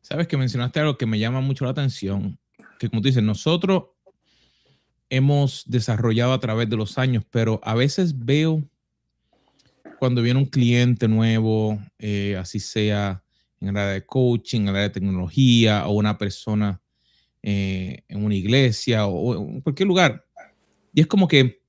Sabes 0.00 0.28
que 0.28 0.36
mencionaste 0.36 0.80
algo 0.80 0.96
que 0.96 1.06
me 1.06 1.18
llama 1.18 1.40
mucho 1.40 1.64
la 1.64 1.72
atención, 1.72 2.38
que 2.78 2.88
como 2.88 3.02
tú 3.02 3.08
dices, 3.08 3.22
nosotros 3.22 3.84
hemos 5.10 5.64
desarrollado 5.66 6.32
a 6.32 6.40
través 6.40 6.70
de 6.70 6.76
los 6.76 6.96
años, 6.96 7.24
pero 7.30 7.60
a 7.64 7.74
veces 7.74 8.16
veo 8.16 8.62
cuando 9.98 10.22
viene 10.22 10.38
un 10.38 10.46
cliente 10.46 11.08
nuevo, 11.08 11.78
eh, 11.98 12.36
así 12.38 12.60
sea 12.60 13.22
en 13.60 13.68
el 13.68 13.76
área 13.76 13.92
de 13.92 14.06
coaching, 14.06 14.60
en 14.60 14.68
el 14.68 14.74
área 14.76 14.88
de 14.88 14.94
tecnología 14.94 15.86
o 15.86 15.92
una 15.92 16.16
persona 16.16 16.80
eh, 17.42 18.04
en 18.08 18.24
una 18.24 18.34
iglesia 18.34 19.06
o, 19.06 19.34
en 19.34 19.60
cualquier 19.60 19.88
lugar. 19.88 20.24
Y 20.94 21.02
es 21.02 21.06
como 21.06 21.28
que 21.28 21.59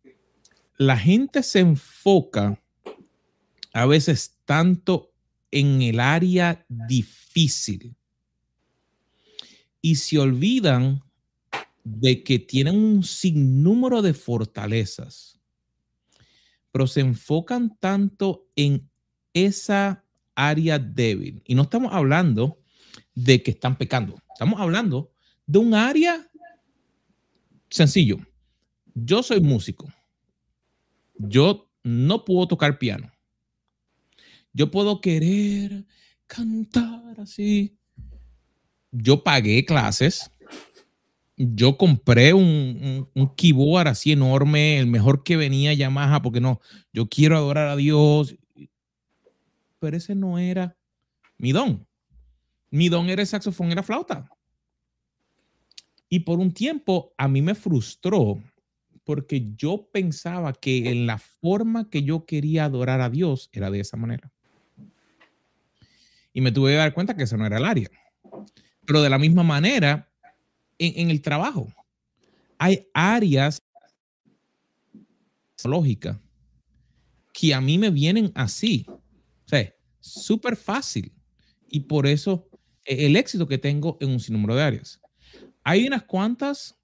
la 0.82 0.98
gente 0.98 1.44
se 1.44 1.60
enfoca 1.60 2.60
a 3.72 3.86
veces 3.86 4.40
tanto 4.46 5.14
en 5.52 5.84
el 5.84 6.00
área 6.00 6.66
difícil 6.68 7.96
y 9.80 9.94
se 9.98 10.18
olvidan 10.18 11.04
de 11.84 12.24
que 12.24 12.40
tienen 12.40 12.76
un 12.78 13.04
sinnúmero 13.04 14.02
de 14.02 14.16
fortalezas, 14.16 15.40
pero 16.72 16.88
se 16.88 17.02
enfocan 17.02 17.78
tanto 17.80 18.48
en 18.56 18.90
esa 19.36 20.04
área 20.34 20.80
débil. 20.80 21.44
Y 21.46 21.54
no 21.54 21.62
estamos 21.62 21.94
hablando 21.94 22.60
de 23.14 23.44
que 23.44 23.52
están 23.52 23.78
pecando, 23.78 24.16
estamos 24.34 24.60
hablando 24.60 25.12
de 25.46 25.60
un 25.60 25.76
área 25.76 26.28
sencillo. 27.70 28.18
Yo 28.96 29.22
soy 29.22 29.42
músico. 29.42 29.88
Yo 31.28 31.70
no 31.84 32.26
puedo 32.26 32.48
tocar 32.48 32.78
piano. 32.78 33.12
Yo 34.54 34.70
puedo 34.72 35.02
querer 35.02 35.86
cantar 36.28 37.20
así. 37.20 37.78
Yo 38.92 39.24
pagué 39.24 39.66
clases 39.66 40.32
yo 41.38 41.78
compré 41.78 42.34
un, 42.34 43.10
un, 43.14 43.36
keyboard 43.36 43.88
así 43.88 44.12
enorme, 44.12 44.78
el 44.78 44.88
mejor 44.88 45.24
que 45.24 45.38
venía 45.38 45.74
Yamaha, 45.74 46.22
porque 46.22 46.40
no, 46.40 46.62
yo 46.94 47.10
quiero 47.10 47.38
adorar 47.38 47.68
a 47.68 47.76
Dios. 47.76 48.36
Pero 49.80 49.98
ese 49.98 50.14
no 50.14 50.38
era 50.38 50.78
mi 51.38 51.52
don. 51.52 51.88
Mi 52.70 52.90
don 52.90 53.10
era 53.10 53.26
saxofón, 53.26 53.72
era 53.72 53.82
flauta. 53.82 54.30
Y 56.10 56.20
por 56.20 56.40
un 56.40 56.54
tiempo 56.54 57.14
a 57.18 57.28
mí 57.28 57.42
me 57.42 57.56
frustró 57.56 58.42
porque 59.04 59.54
yo 59.56 59.90
pensaba 59.92 60.54
que 60.54 60.90
en 60.90 61.06
la 61.06 61.18
forma 61.18 61.90
que 61.90 62.04
yo 62.04 62.26
quería 62.26 62.66
adorar 62.66 63.02
a 63.02 63.10
Dios 63.10 63.50
era 63.52 63.72
de 63.72 63.80
esa 63.80 63.98
manera. 63.98 64.32
Y 66.34 66.42
me 66.42 66.52
tuve 66.52 66.72
que 66.72 66.78
dar 66.78 66.94
cuenta 66.94 67.16
que 67.16 67.24
esa 67.24 67.38
no 67.38 67.46
era 67.46 67.58
el 67.58 67.66
área. 67.66 67.90
Pero 68.86 69.02
de 69.02 69.10
la 69.10 69.18
misma 69.18 69.44
manera, 69.44 70.10
en, 70.78 71.10
el 71.10 71.22
trabajo. 71.22 71.72
Hay 72.58 72.88
áreas 72.94 73.60
lógicas 75.64 76.18
que 77.34 77.54
a 77.54 77.62
mí 77.62 77.78
me 77.78 77.90
vienen 77.90 78.32
así. 78.36 78.86
O 78.88 79.48
sea, 79.48 79.74
súper 80.00 80.56
fácil. 80.56 81.12
Y 81.68 81.82
por 81.82 82.08
eso 82.08 82.50
e, 82.86 83.06
el 83.06 83.16
éxito 83.16 83.48
que 83.48 83.58
tengo 83.58 83.98
en 84.02 84.10
un 84.10 84.20
sinnúmero 84.20 84.56
de 84.56 84.64
áreas. 84.64 85.00
Hay 85.64 85.86
unas 85.86 86.04
cuantas 86.04 86.81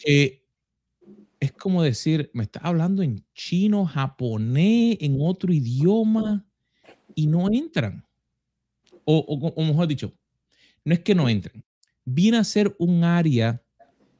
que 0.00 0.44
es 1.40 1.52
como 1.52 1.82
decir, 1.82 2.30
me 2.34 2.44
está 2.44 2.60
hablando 2.60 3.02
en 3.02 3.24
chino, 3.34 3.86
japonés, 3.86 4.98
en 5.00 5.18
otro 5.20 5.52
idioma 5.52 6.46
y 7.14 7.26
no 7.26 7.48
entran. 7.50 8.04
O, 9.04 9.18
o 9.18 9.64
mejor 9.64 9.88
dicho, 9.88 10.14
no 10.84 10.94
es 10.94 11.00
que 11.00 11.14
no 11.14 11.28
entren, 11.28 11.64
viene 12.04 12.38
a 12.38 12.44
ser 12.44 12.74
un 12.78 13.04
área 13.04 13.62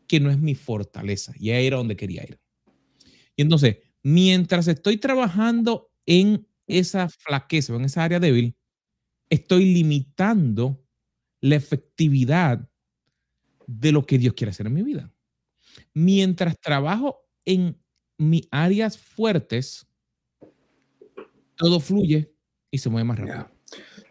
que 0.08 0.20
no 0.20 0.30
es 0.30 0.38
mi 0.38 0.54
fortaleza. 0.54 1.32
Y 1.38 1.50
ahí 1.50 1.66
era 1.66 1.76
donde 1.76 1.96
quería 1.96 2.24
ir. 2.24 2.40
Y 3.36 3.42
entonces, 3.42 3.78
mientras 4.02 4.68
estoy 4.68 4.96
trabajando 4.96 5.90
en 6.06 6.46
esa 6.66 7.08
flaqueza 7.08 7.72
o 7.72 7.76
en 7.76 7.84
esa 7.84 8.04
área 8.04 8.20
débil, 8.20 8.56
estoy 9.30 9.72
limitando 9.72 10.84
la 11.40 11.56
efectividad 11.56 12.68
de 13.66 13.92
lo 13.92 14.04
que 14.04 14.18
Dios 14.18 14.34
quiere 14.34 14.50
hacer 14.50 14.66
en 14.66 14.74
mi 14.74 14.82
vida. 14.82 15.12
Mientras 16.02 16.58
trabajo 16.58 17.26
en 17.44 17.78
mis 18.16 18.48
áreas 18.50 18.96
fuertes, 18.96 19.86
todo 21.56 21.78
fluye 21.78 22.32
y 22.70 22.78
se 22.78 22.88
mueve 22.88 23.04
más 23.04 23.18
rápido. 23.18 23.50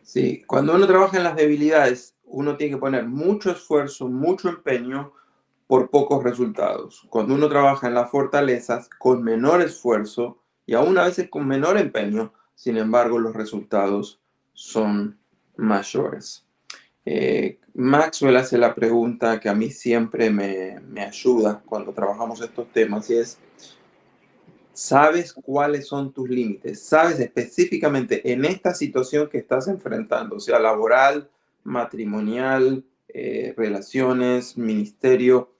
Sí, 0.04 0.44
cuando 0.46 0.76
uno 0.76 0.86
trabaja 0.86 1.18
en 1.18 1.24
las 1.24 1.36
debilidades, 1.36 2.16
uno 2.26 2.58
tiene 2.58 2.76
que 2.76 2.80
poner 2.80 3.08
mucho 3.08 3.50
esfuerzo, 3.50 4.08
mucho 4.08 4.50
empeño 4.50 5.14
por 5.66 5.90
pocos 5.90 6.24
resultados. 6.24 7.08
Cuando 7.10 7.34
uno 7.34 7.50
trabaja 7.50 7.88
en 7.88 7.96
las 7.96 8.12
fortalezas 8.12 8.88
con 9.00 9.24
menor 9.24 9.60
esfuerzo 9.64 10.44
y 10.68 10.76
aún 10.76 10.96
a 11.00 11.06
veces 11.06 11.28
con 11.28 11.48
menor 11.48 11.80
empeño, 11.80 12.34
sin 12.54 12.78
embargo, 12.78 13.18
los 13.18 13.34
resultados 13.34 14.22
son 14.54 15.20
mayores. 15.58 16.49
Eh, 17.12 17.58
Maxwell 17.74 18.38
hace 18.38 18.56
la 18.60 18.76
pregunta 18.76 19.40
que 19.40 19.50
a 19.50 19.56
mí 19.56 19.72
siempre 19.72 20.30
me, 20.30 20.78
ayuda 21.02 21.60
cuando 21.66 21.92
trabajamos 21.92 22.40
estos 22.40 22.72
temas 22.72 23.10
y 23.10 23.16
es, 23.16 23.40
¿sabes 24.74 25.34
cuáles 25.34 25.88
son 25.88 26.14
tus 26.14 26.30
límites? 26.30 26.84
¿Sabes 26.84 27.20
específicamente 27.20 28.32
en 28.32 28.46
esta 28.46 28.76
situación 28.76 29.28
que 29.28 29.40
estás 29.40 29.68
enfrentando, 29.68 30.40
sea 30.40 30.60
laboral, 30.60 31.28
matrimonial, 31.64 32.84
eh, 33.08 33.56
relaciones, 33.58 34.56
ministerio, 34.56 35.52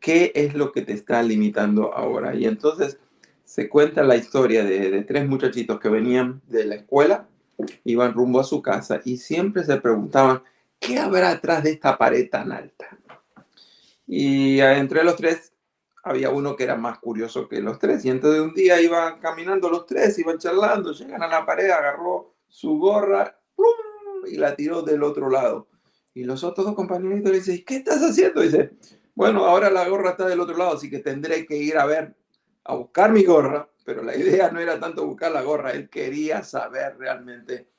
qué 0.00 0.32
es 0.34 0.52
lo 0.52 0.70
que 0.70 0.82
te 0.82 0.92
está 0.92 1.22
limitando 1.22 1.94
ahora? 1.94 2.34
Y 2.34 2.44
entonces 2.44 2.98
se 3.46 3.70
cuenta 3.70 4.02
la 4.02 4.16
historia 4.16 4.64
de 4.64 5.02
tres 5.04 5.26
muchachitos 5.26 5.80
que 5.80 5.88
venían 5.88 6.42
de 6.46 6.66
la 6.66 6.74
escuela, 6.74 7.26
iban 7.84 8.12
rumbo 8.12 8.40
a 8.40 8.44
su 8.44 8.60
casa 8.60 9.00
y 9.06 9.16
siempre 9.16 9.64
se 9.64 9.78
preguntaban, 9.78 10.42
¿qué 10.80 10.98
habrá 10.98 11.30
atrás 11.30 11.62
de 11.62 11.70
esta 11.70 11.96
pared 11.96 12.28
tan 12.28 12.50
alta? 12.50 12.98
Y 14.06 14.58
entre 14.60 15.04
los 15.04 15.14
tres 15.14 15.52
había 16.02 16.30
uno 16.30 16.56
que 16.56 16.64
era 16.64 16.74
más 16.76 16.98
curioso 16.98 17.48
que 17.48 17.60
los 17.60 17.78
tres. 17.78 18.04
Y 18.04 18.10
entonces 18.10 18.40
un 18.40 18.54
día 18.54 18.80
iban 18.80 19.20
caminando 19.20 19.70
los 19.70 19.86
tres, 19.86 20.18
iban 20.18 20.38
charlando, 20.38 20.92
llegan 20.92 21.22
a 21.22 21.28
la 21.28 21.46
pared, 21.46 21.70
agarró 21.70 22.34
su 22.48 22.78
gorra 22.78 23.38
y 24.26 24.36
la 24.36 24.56
tiró 24.56 24.82
del 24.82 25.02
otro 25.02 25.30
lado. 25.30 25.68
Y 26.12 26.24
los 26.24 26.42
otros 26.42 26.66
dos 26.66 26.74
compañeritos 26.74 27.30
le 27.30 27.38
dicen, 27.38 27.64
¿qué 27.64 27.76
estás 27.76 28.02
haciendo? 28.02 28.40
dice, 28.40 28.72
bueno, 29.14 29.44
ahora 29.44 29.70
la 29.70 29.88
gorra 29.88 30.10
está 30.10 30.26
del 30.26 30.40
otro 30.40 30.56
lado, 30.56 30.74
así 30.74 30.90
que 30.90 30.98
tendré 30.98 31.46
que 31.46 31.56
ir 31.56 31.78
a 31.78 31.86
ver, 31.86 32.16
a 32.64 32.74
buscar 32.74 33.12
mi 33.12 33.22
gorra. 33.22 33.68
Pero 33.84 34.02
la 34.02 34.16
idea 34.16 34.50
no 34.50 34.60
era 34.60 34.78
tanto 34.78 35.06
buscar 35.06 35.32
la 35.32 35.42
gorra, 35.42 35.72
él 35.72 35.88
quería 35.88 36.42
saber 36.42 36.96
realmente 36.98 37.70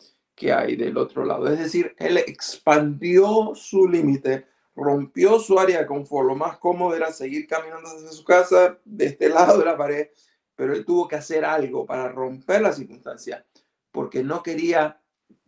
qué 0.42 0.52
hay 0.52 0.76
del 0.76 0.98
otro 0.98 1.24
lado. 1.24 1.48
Es 1.48 1.60
decir, 1.60 1.96
él 2.00 2.18
expandió 2.18 3.52
su 3.54 3.88
límite, 3.88 4.48
rompió 4.76 5.38
su 5.38 5.60
área 5.60 5.78
de 5.78 5.86
confort. 5.86 6.28
Lo 6.28 6.36
más 6.36 6.58
cómodo 6.58 6.96
era 6.96 7.12
seguir 7.12 7.46
caminando 7.46 7.88
hacia 7.88 8.10
su 8.10 8.24
casa 8.24 8.80
de 8.84 9.06
este 9.06 9.30
lado 9.30 9.60
de 9.60 9.66
la 9.66 9.78
pared, 9.78 10.08
pero 10.56 10.74
él 10.74 10.84
tuvo 10.84 11.08
que 11.08 11.16
hacer 11.16 11.46
algo 11.46 11.86
para 11.86 12.10
romper 12.10 12.64
la 12.64 12.74
circunstancia, 12.74 13.46
porque 13.92 14.24
no 14.24 14.42
quería 14.42 15.00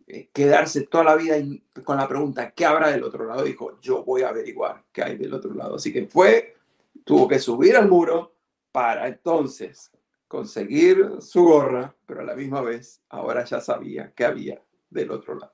eh, 0.06 0.30
quedarse 0.32 0.82
toda 0.82 1.02
la 1.02 1.16
vida 1.16 1.34
con 1.82 1.96
la 1.96 2.06
pregunta, 2.06 2.52
¿qué 2.52 2.64
habrá 2.64 2.92
del 2.92 3.02
otro 3.02 3.24
lado? 3.26 3.42
Dijo, 3.42 3.80
yo 3.80 4.04
voy 4.04 4.22
a 4.22 4.28
averiguar 4.28 4.84
qué 4.92 5.02
hay 5.02 5.16
del 5.16 5.34
otro 5.34 5.52
lado. 5.54 5.74
Así 5.74 5.92
que 5.92 6.06
fue, 6.06 6.54
tuvo 7.02 7.26
que 7.26 7.40
subir 7.40 7.76
al 7.76 7.88
muro 7.88 8.36
para 8.70 9.08
entonces 9.08 9.90
conseguir 10.28 11.16
su 11.18 11.42
gorra, 11.42 11.96
pero 12.06 12.20
a 12.20 12.24
la 12.24 12.36
misma 12.36 12.60
vez 12.60 13.02
ahora 13.08 13.44
ya 13.44 13.60
sabía 13.60 14.12
qué 14.14 14.24
había 14.24 14.62
del 14.94 15.10
otro 15.10 15.34
lado. 15.38 15.52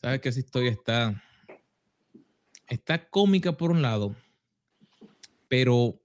¿Sabes 0.00 0.20
que 0.20 0.30
esa 0.30 0.40
historia 0.40 0.70
está, 0.70 1.22
está 2.68 3.10
cómica 3.10 3.56
por 3.56 3.70
un 3.70 3.82
lado, 3.82 4.16
pero 5.48 6.00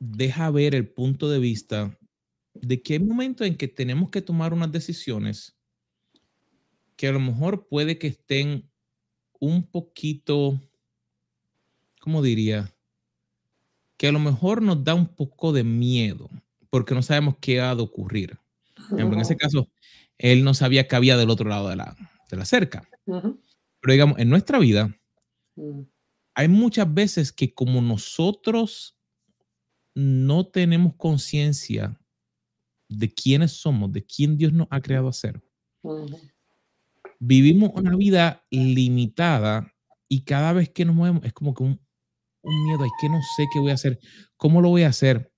deja 0.00 0.50
ver 0.50 0.74
el 0.74 0.88
punto 0.88 1.28
de 1.28 1.38
vista 1.38 1.98
de 2.54 2.82
que 2.82 2.94
hay 2.94 3.00
momentos 3.00 3.46
en 3.46 3.56
que 3.56 3.68
tenemos 3.68 4.10
que 4.10 4.22
tomar 4.22 4.54
unas 4.54 4.72
decisiones 4.72 5.56
que 6.96 7.08
a 7.08 7.12
lo 7.12 7.20
mejor 7.20 7.68
puede 7.68 7.98
que 7.98 8.08
estén 8.08 8.70
un 9.40 9.62
poquito, 9.62 10.60
¿cómo 12.00 12.22
diría? 12.22 12.74
Que 13.96 14.08
a 14.08 14.12
lo 14.12 14.18
mejor 14.18 14.62
nos 14.62 14.82
da 14.82 14.94
un 14.94 15.06
poco 15.06 15.52
de 15.52 15.64
miedo 15.64 16.30
porque 16.70 16.94
no 16.94 17.02
sabemos 17.02 17.36
qué 17.40 17.60
ha 17.60 17.74
de 17.74 17.82
ocurrir. 17.82 18.38
En 18.96 19.12
ese 19.20 19.36
caso, 19.36 19.68
él 20.18 20.44
no 20.44 20.54
sabía 20.54 20.86
que 20.86 20.96
había 20.96 21.16
del 21.16 21.30
otro 21.30 21.48
lado 21.48 21.68
de 21.68 21.76
la, 21.76 21.96
de 22.30 22.36
la 22.36 22.44
cerca. 22.44 22.88
Pero 23.04 23.92
digamos, 23.92 24.18
en 24.18 24.28
nuestra 24.28 24.58
vida, 24.58 24.94
mm. 25.56 25.80
hay 26.34 26.48
muchas 26.48 26.92
veces 26.92 27.32
que 27.32 27.54
como 27.54 27.80
nosotros 27.80 28.98
no 29.94 30.46
tenemos 30.46 30.94
conciencia 30.96 31.98
de 32.88 33.12
quiénes 33.12 33.52
somos, 33.52 33.92
de 33.92 34.04
quién 34.04 34.36
Dios 34.36 34.52
nos 34.52 34.68
ha 34.70 34.80
creado 34.80 35.08
a 35.08 35.12
ser, 35.12 35.42
vivimos 37.18 37.70
una 37.74 37.96
vida 37.96 38.44
limitada 38.50 39.72
y 40.08 40.22
cada 40.22 40.52
vez 40.52 40.70
que 40.70 40.84
nos 40.84 40.94
movemos 40.94 41.24
es 41.24 41.32
como 41.32 41.54
que 41.54 41.62
un, 41.62 41.80
miedo, 42.64 42.84
es 42.84 42.92
que 43.00 43.08
no 43.08 43.20
sé 43.36 43.46
qué 43.52 43.58
voy 43.58 43.70
a 43.70 43.74
hacer, 43.74 43.98
cómo 44.36 44.62
lo 44.62 44.70
voy 44.70 44.84
a 44.84 44.88
hacer. 44.88 45.32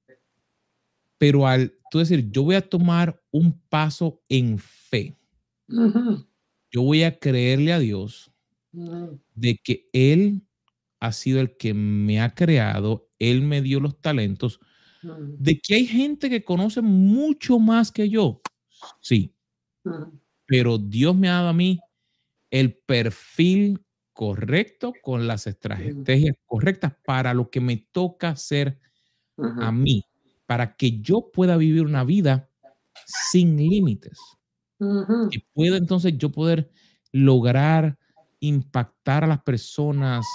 Pero 1.20 1.46
al 1.46 1.74
tú 1.90 1.98
decir, 1.98 2.30
yo 2.30 2.44
voy 2.44 2.54
a 2.54 2.66
tomar 2.66 3.22
un 3.30 3.60
paso 3.68 4.22
en 4.30 4.58
fe, 4.58 5.18
yo 6.72 6.82
voy 6.82 7.02
a 7.02 7.18
creerle 7.18 7.74
a 7.74 7.78
Dios 7.78 8.32
de 9.34 9.58
que 9.62 9.90
Él 9.92 10.42
ha 11.00 11.12
sido 11.12 11.40
el 11.40 11.56
que 11.58 11.74
me 11.74 12.22
ha 12.22 12.34
creado, 12.34 13.10
Él 13.18 13.42
me 13.42 13.60
dio 13.60 13.80
los 13.80 14.00
talentos, 14.00 14.60
de 15.02 15.60
que 15.60 15.74
hay 15.74 15.86
gente 15.86 16.30
que 16.30 16.42
conoce 16.42 16.80
mucho 16.80 17.58
más 17.58 17.92
que 17.92 18.08
yo. 18.08 18.40
Sí. 19.00 19.34
Pero 20.46 20.78
Dios 20.78 21.14
me 21.16 21.28
ha 21.28 21.34
dado 21.34 21.48
a 21.48 21.52
mí 21.52 21.80
el 22.50 22.74
perfil 22.74 23.80
correcto 24.14 24.92
con 25.02 25.26
las 25.28 25.46
estrategias 25.46 26.36
correctas 26.46 26.94
para 27.04 27.34
lo 27.34 27.50
que 27.50 27.60
me 27.60 27.76
toca 27.92 28.30
hacer 28.30 28.78
a 29.38 29.72
mí, 29.72 30.04
para 30.50 30.74
que 30.74 30.98
yo 31.00 31.30
pueda 31.32 31.56
vivir 31.56 31.84
una 31.84 32.02
vida 32.02 32.50
sin 33.30 33.56
límites. 33.56 34.18
Y 35.30 35.38
pueda 35.54 35.76
entonces 35.76 36.18
yo 36.18 36.32
poder 36.32 36.68
lograr 37.12 37.96
impactar 38.40 39.22
a 39.22 39.28
las 39.28 39.40
personas, 39.44 40.26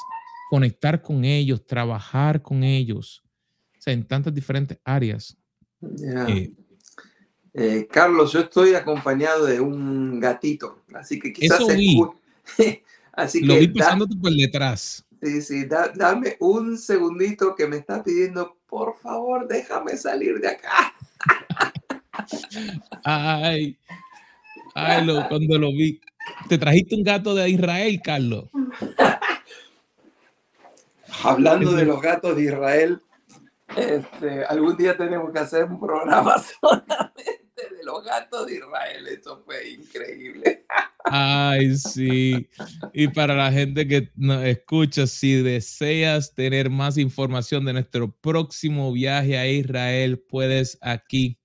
conectar 0.50 1.02
con 1.02 1.26
ellos, 1.26 1.66
trabajar 1.66 2.42
con 2.42 2.64
ellos, 2.64 3.26
o 3.78 3.82
sea, 3.82 3.94
en 3.94 4.08
tantas 4.08 4.34
diferentes 4.34 4.80
áreas. 4.86 5.36
Eh, 5.82 6.56
eh, 7.54 7.86
Carlos, 7.92 8.32
yo 8.32 8.40
estoy 8.40 8.74
acompañado 8.74 9.46
de 9.46 9.60
un 9.60 10.22
gatito, 10.22 10.86
así 10.94 11.20
que 11.20 11.34
quizás... 11.34 11.60
Eso 11.60 11.76
vi. 11.76 12.02
así 13.12 13.42
Lo 13.42 13.58
vi 13.58 13.68
pasándote 13.68 14.16
por 14.16 14.32
detrás. 14.32 15.06
Sí, 15.26 15.42
sí, 15.42 15.66
dame 15.66 16.38
un 16.40 16.78
segundito 16.78 17.56
que 17.56 17.66
me 17.66 17.78
está 17.78 18.04
pidiendo, 18.04 18.58
por 18.68 18.96
favor, 18.96 19.48
déjame 19.48 19.98
salir 19.98 20.40
de 20.40 20.50
acá. 20.50 20.94
ay, 23.04 23.76
ay, 24.76 25.04
lo, 25.04 25.28
cuando 25.28 25.58
lo 25.58 25.70
vi. 25.70 26.00
¿Te 26.48 26.60
trajiste 26.60 26.94
un 26.94 27.02
gato 27.02 27.34
de 27.34 27.50
Israel, 27.50 28.00
Carlos? 28.04 28.46
Hablando 31.24 31.72
de 31.72 31.86
los 31.86 32.00
gatos 32.00 32.36
de 32.36 32.44
Israel, 32.44 33.02
este, 33.76 34.46
algún 34.46 34.78
día 34.78 34.96
tenemos 34.96 35.32
que 35.32 35.40
hacer 35.40 35.64
un 35.64 35.80
programa 35.80 36.36
los 37.86 38.04
gatos 38.04 38.48
de 38.48 38.56
Israel. 38.56 39.08
Eso 39.08 39.42
fue 39.46 39.70
increíble. 39.70 40.66
Ay, 41.06 41.78
sí. 41.78 42.50
Y 42.94 43.08
para 43.08 43.36
la 43.36 43.52
gente 43.52 43.88
que 43.88 44.12
nos 44.16 44.44
escucha, 44.44 45.06
si 45.08 45.42
deseas 45.42 46.34
tener 46.34 46.70
más 46.70 46.98
información 46.98 47.64
de 47.64 47.74
nuestro 47.74 48.12
próximo 48.12 48.92
viaje 48.92 49.38
a 49.38 49.48
Israel, 49.48 50.20
puedes 50.20 50.78
aquí 50.82 51.40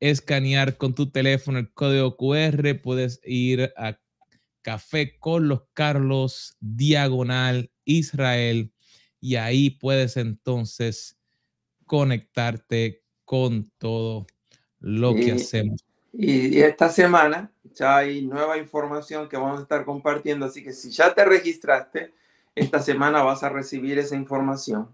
escanear 0.00 0.78
con 0.78 0.94
tu 0.94 1.10
teléfono 1.10 1.58
el 1.58 1.72
código 1.72 2.16
QR, 2.16 2.80
puedes 2.82 3.20
ir 3.24 3.72
a 3.76 4.00
Café 4.62 5.18
con 5.18 5.48
los 5.48 5.62
Carlos, 5.74 6.56
diagonal 6.60 7.70
Israel, 7.84 8.72
y 9.20 9.36
ahí 9.36 9.70
puedes 9.70 10.16
entonces 10.16 11.18
conectarte 11.86 13.04
con 13.24 13.70
todo 13.78 14.26
lo 14.82 15.14
que 15.14 15.32
hacemos. 15.32 15.84
Y, 16.12 16.60
esta 16.60 16.90
semana 16.90 17.50
ya 17.74 17.96
hay 17.96 18.26
nueva 18.26 18.58
información 18.58 19.28
que 19.28 19.38
vamos 19.38 19.60
a 19.60 19.62
estar 19.62 19.84
compartiendo, 19.84 20.44
así 20.44 20.62
que 20.62 20.72
si 20.72 20.90
ya 20.90 21.14
te 21.14 21.24
registraste, 21.24 22.12
esta 22.54 22.80
semana 22.80 23.22
vas 23.22 23.42
a 23.42 23.48
recibir 23.48 23.98
esa 23.98 24.14
información. 24.14 24.88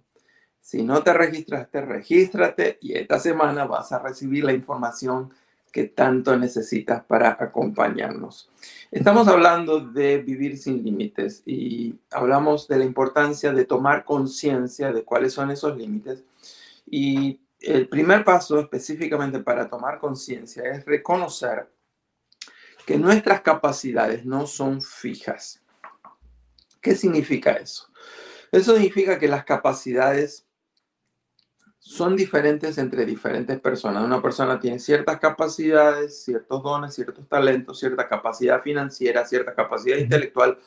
Si 0.61 0.83
no 0.83 1.03
te 1.03 1.13
registraste, 1.13 1.81
regístrate 1.81 2.79
y 2.81 2.95
esta 2.95 3.19
semana 3.19 3.65
vas 3.65 3.91
a 3.91 3.99
recibir 3.99 4.45
la 4.45 4.53
información 4.53 5.33
que 5.73 5.85
tanto 5.85 6.37
necesitas 6.37 7.05
para 7.05 7.37
acompañarnos. 7.39 8.49
Estamos 8.91 9.29
hablando 9.29 9.81
de 9.81 10.19
vivir 10.19 10.57
sin 10.57 10.83
límites 10.85 11.43
y 11.45 11.97
hablamos 12.11 12.69
de 12.69 12.79
la 12.79 12.85
importancia 12.85 13.53
de 13.53 13.65
tomar 13.65 14.05
conciencia 14.05 14.93
de 14.93 15.03
cuáles 15.03 15.33
son 15.33 15.51
esos 15.51 15.77
límites 15.77 16.23
y 16.87 17.41
el 17.61 17.89
primer 17.89 18.25
paso 18.25 18.61
específicamente 18.61 19.41
para 19.41 19.69
tomar 19.69 19.99
conciencia 19.99 20.65
es 20.71 20.85
reconocer 20.85 21.71
que 22.87 22.99
nuestras 22.99 23.43
capacidades 23.43 24.25
no 24.25 24.47
son 24.47 24.81
fijas. 24.81 25.63
¿Qué 26.81 26.95
significa 26.95 27.53
eso? 27.53 27.89
Eso 28.51 28.75
significa 28.75 29.19
que 29.19 29.29
las 29.29 29.45
capacidades 29.45 30.47
son 31.79 32.17
diferentes 32.17 32.79
entre 32.79 33.05
diferentes 33.05 33.59
personas. 33.61 34.05
Una 34.05 34.21
persona 34.23 34.61
tiene 34.61 34.79
ciertas 34.79 35.19
capacidades, 35.19 36.23
ciertos 36.23 36.63
dones, 36.63 36.95
ciertos 36.95 37.27
talentos, 37.29 37.79
cierta 37.79 38.07
capacidad 38.07 38.61
financiera, 38.61 39.25
cierta 39.25 39.55
capacidad 39.55 39.97
intelectual, 39.97 40.59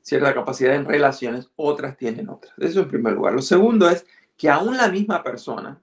cierta 0.00 0.32
capacidad 0.32 0.74
en 0.74 0.86
relaciones, 0.86 1.50
otras 1.56 1.96
tienen 1.96 2.28
otras. 2.28 2.54
Eso 2.58 2.80
en 2.80 2.88
primer 2.88 3.12
lugar. 3.12 3.34
Lo 3.34 3.42
segundo 3.42 3.88
es 3.88 4.06
que 4.36 4.48
aún 4.48 4.76
la 4.76 4.88
misma 4.88 5.22
persona 5.22 5.81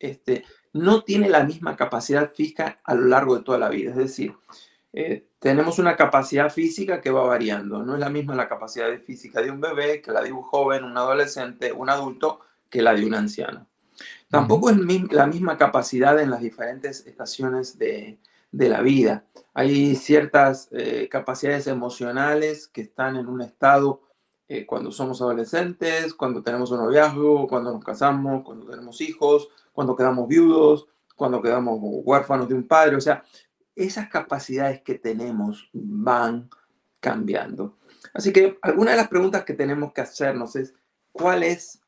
este, 0.00 0.44
no 0.72 1.02
tiene 1.02 1.28
la 1.28 1.44
misma 1.44 1.76
capacidad 1.76 2.32
física 2.32 2.78
a 2.82 2.94
lo 2.94 3.06
largo 3.06 3.36
de 3.36 3.44
toda 3.44 3.58
la 3.58 3.68
vida. 3.68 3.90
Es 3.90 3.96
decir, 3.96 4.34
eh, 4.92 5.26
tenemos 5.38 5.78
una 5.78 5.96
capacidad 5.96 6.50
física 6.50 7.00
que 7.00 7.10
va 7.10 7.24
variando. 7.24 7.84
No 7.84 7.94
es 7.94 8.00
la 8.00 8.10
misma 8.10 8.34
la 8.34 8.48
capacidad 8.48 8.88
física 9.00 9.40
de 9.40 9.50
un 9.50 9.60
bebé 9.60 10.02
que 10.02 10.10
la 10.10 10.22
de 10.22 10.32
un 10.32 10.42
joven, 10.42 10.84
un 10.84 10.96
adolescente, 10.96 11.72
un 11.72 11.90
adulto, 11.90 12.40
que 12.68 12.82
la 12.82 12.94
de 12.94 13.04
un 13.04 13.14
anciano. 13.14 13.66
Tampoco 14.28 14.70
es 14.70 14.76
la 15.12 15.26
misma 15.26 15.58
capacidad 15.58 16.18
en 16.20 16.30
las 16.30 16.40
diferentes 16.40 17.06
estaciones 17.06 17.78
de, 17.78 18.18
la 18.52 18.80
vida. 18.80 19.24
Hay 19.54 19.96
ciertas 19.96 20.68
eh, 20.70 21.08
capacidades 21.10 21.66
emocionales 21.66 22.68
que 22.68 22.82
están 22.82 23.16
en 23.16 23.26
un 23.26 23.42
estado 23.42 24.02
eh, 24.48 24.66
cuando 24.66 24.90
somos 24.90 25.20
adolescentes, 25.20 26.14
cuando 26.14 26.42
tenemos 26.42 26.70
un 26.70 26.78
noviazgo, 26.78 27.46
cuando 27.46 27.72
nos 27.72 27.84
casamos, 27.84 28.42
cuando 28.44 28.66
tenemos 28.66 29.00
hijos, 29.00 29.48
cuando 29.80 29.96
quedamos 29.96 30.28
viudos, 30.28 30.86
cuando 31.16 31.40
quedamos 31.40 31.78
huérfanos 31.80 32.46
de 32.46 32.54
un 32.54 32.68
padre. 32.68 32.96
O 32.96 33.00
sea, 33.00 33.24
esas 33.74 34.10
capacidades 34.10 34.82
que 34.82 34.96
tenemos 34.96 35.70
van 35.72 36.50
cambiando. 37.00 37.78
Así 38.12 38.30
que 38.30 38.58
alguna 38.60 38.90
de 38.90 38.98
las 38.98 39.08
preguntas 39.08 39.42
que 39.42 39.54
tenemos 39.54 39.94
que 39.94 40.02
hacernos 40.02 40.54
es, 40.54 40.74
¿cuál 41.12 41.44
es 41.44 41.80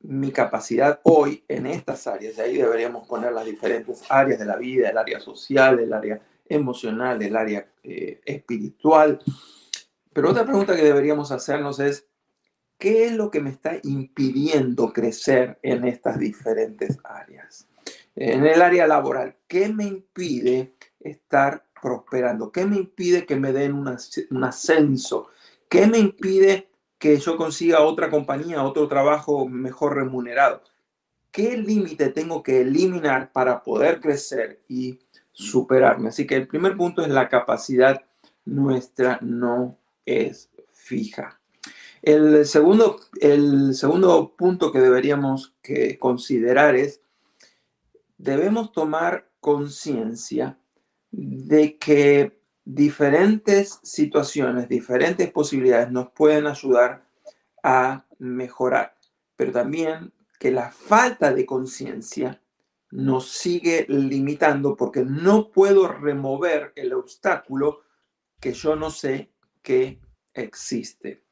mi 0.00 0.32
capacidad 0.32 1.00
hoy 1.02 1.44
en 1.48 1.66
estas 1.66 2.06
áreas? 2.06 2.36
De 2.36 2.44
ahí 2.44 2.56
deberíamos 2.56 3.06
poner 3.06 3.34
las 3.34 3.44
diferentes 3.44 4.02
áreas 4.08 4.38
de 4.38 4.46
la 4.46 4.56
vida, 4.56 4.88
el 4.88 4.96
área 4.96 5.20
social, 5.20 5.80
el 5.80 5.92
área 5.92 6.22
emocional, 6.48 7.20
el 7.20 7.36
área 7.36 7.68
eh, 7.82 8.22
espiritual. 8.24 9.20
Pero 10.14 10.30
otra 10.30 10.44
pregunta 10.44 10.74
que 10.74 10.82
deberíamos 10.82 11.30
hacernos 11.30 11.78
es, 11.78 12.07
¿qué 12.78 13.06
es 13.06 13.12
lo 13.12 13.30
que 13.30 13.40
me 13.40 13.50
está 13.50 13.78
impidiendo 13.82 14.92
crecer 14.92 15.58
en 15.62 15.84
estas 15.84 16.18
diferentes 16.18 16.98
áreas? 17.04 17.66
En 18.16 18.46
el 18.46 18.62
área 18.62 18.86
laboral, 18.86 19.36
¿qué 19.46 19.68
me 19.68 19.84
impide 19.84 20.72
estar 21.00 21.64
prosperando? 21.80 22.50
¿Qué 22.50 22.64
me 22.64 22.76
impide 22.76 23.26
que 23.26 23.36
me 23.36 23.52
den 23.52 23.74
un 23.74 24.44
ascenso? 24.44 25.28
¿Qué 25.68 25.86
me 25.86 25.98
impide 25.98 26.68
que 26.98 27.16
yo 27.18 27.36
consiga 27.36 27.82
otra 27.82 28.10
compañía, 28.10 28.64
otro 28.64 28.88
trabajo 28.88 29.46
mejor 29.46 29.96
remunerado? 29.96 30.62
¿Qué 31.30 31.56
límite 31.56 32.08
tengo 32.08 32.42
que 32.42 32.62
eliminar 32.62 33.30
para 33.32 33.62
poder 33.62 34.00
crecer 34.00 34.62
y 34.68 34.98
superarme? 35.30 36.08
Así 36.08 36.26
que 36.26 36.36
el 36.36 36.48
primer 36.48 36.76
punto 36.76 37.02
es 37.02 37.08
la 37.08 37.28
capacidad 37.28 38.02
nuestra 38.44 39.18
no 39.20 39.78
es 40.06 40.50
fija. 40.72 41.37
El 42.02 42.46
segundo, 42.46 43.00
el 43.20 43.74
segundo 43.74 44.34
punto 44.36 44.70
que 44.72 44.80
deberíamos 44.80 45.54
considerar 45.98 46.76
es, 46.76 47.00
debemos 48.16 48.72
tomar 48.72 49.30
conciencia 49.40 50.58
de 51.10 51.78
que 51.78 52.38
diferentes 52.64 53.80
situaciones, 53.82 54.68
diferentes 54.68 55.30
posibilidades 55.30 55.90
nos 55.90 56.10
pueden 56.10 56.46
ayudar 56.46 57.04
a 57.62 58.04
mejorar, 58.18 58.96
pero 59.36 59.52
también 59.52 60.12
que 60.38 60.50
la 60.50 60.70
falta 60.70 61.32
de 61.32 61.46
conciencia 61.46 62.40
nos 62.90 63.30
sigue 63.30 63.86
limitando 63.88 64.76
porque 64.76 65.04
no 65.04 65.50
puedo 65.50 65.88
remover 65.88 66.72
el 66.76 66.92
obstáculo 66.92 67.80
que 68.40 68.52
yo 68.52 68.76
no 68.76 68.90
sé 68.90 69.30
que 69.62 70.00
existe. 70.32 71.24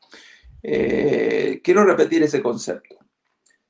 Eh, 0.69 1.61
quiero 1.63 1.85
repetir 1.85 2.25
ese 2.25 2.43
concepto 2.43 2.97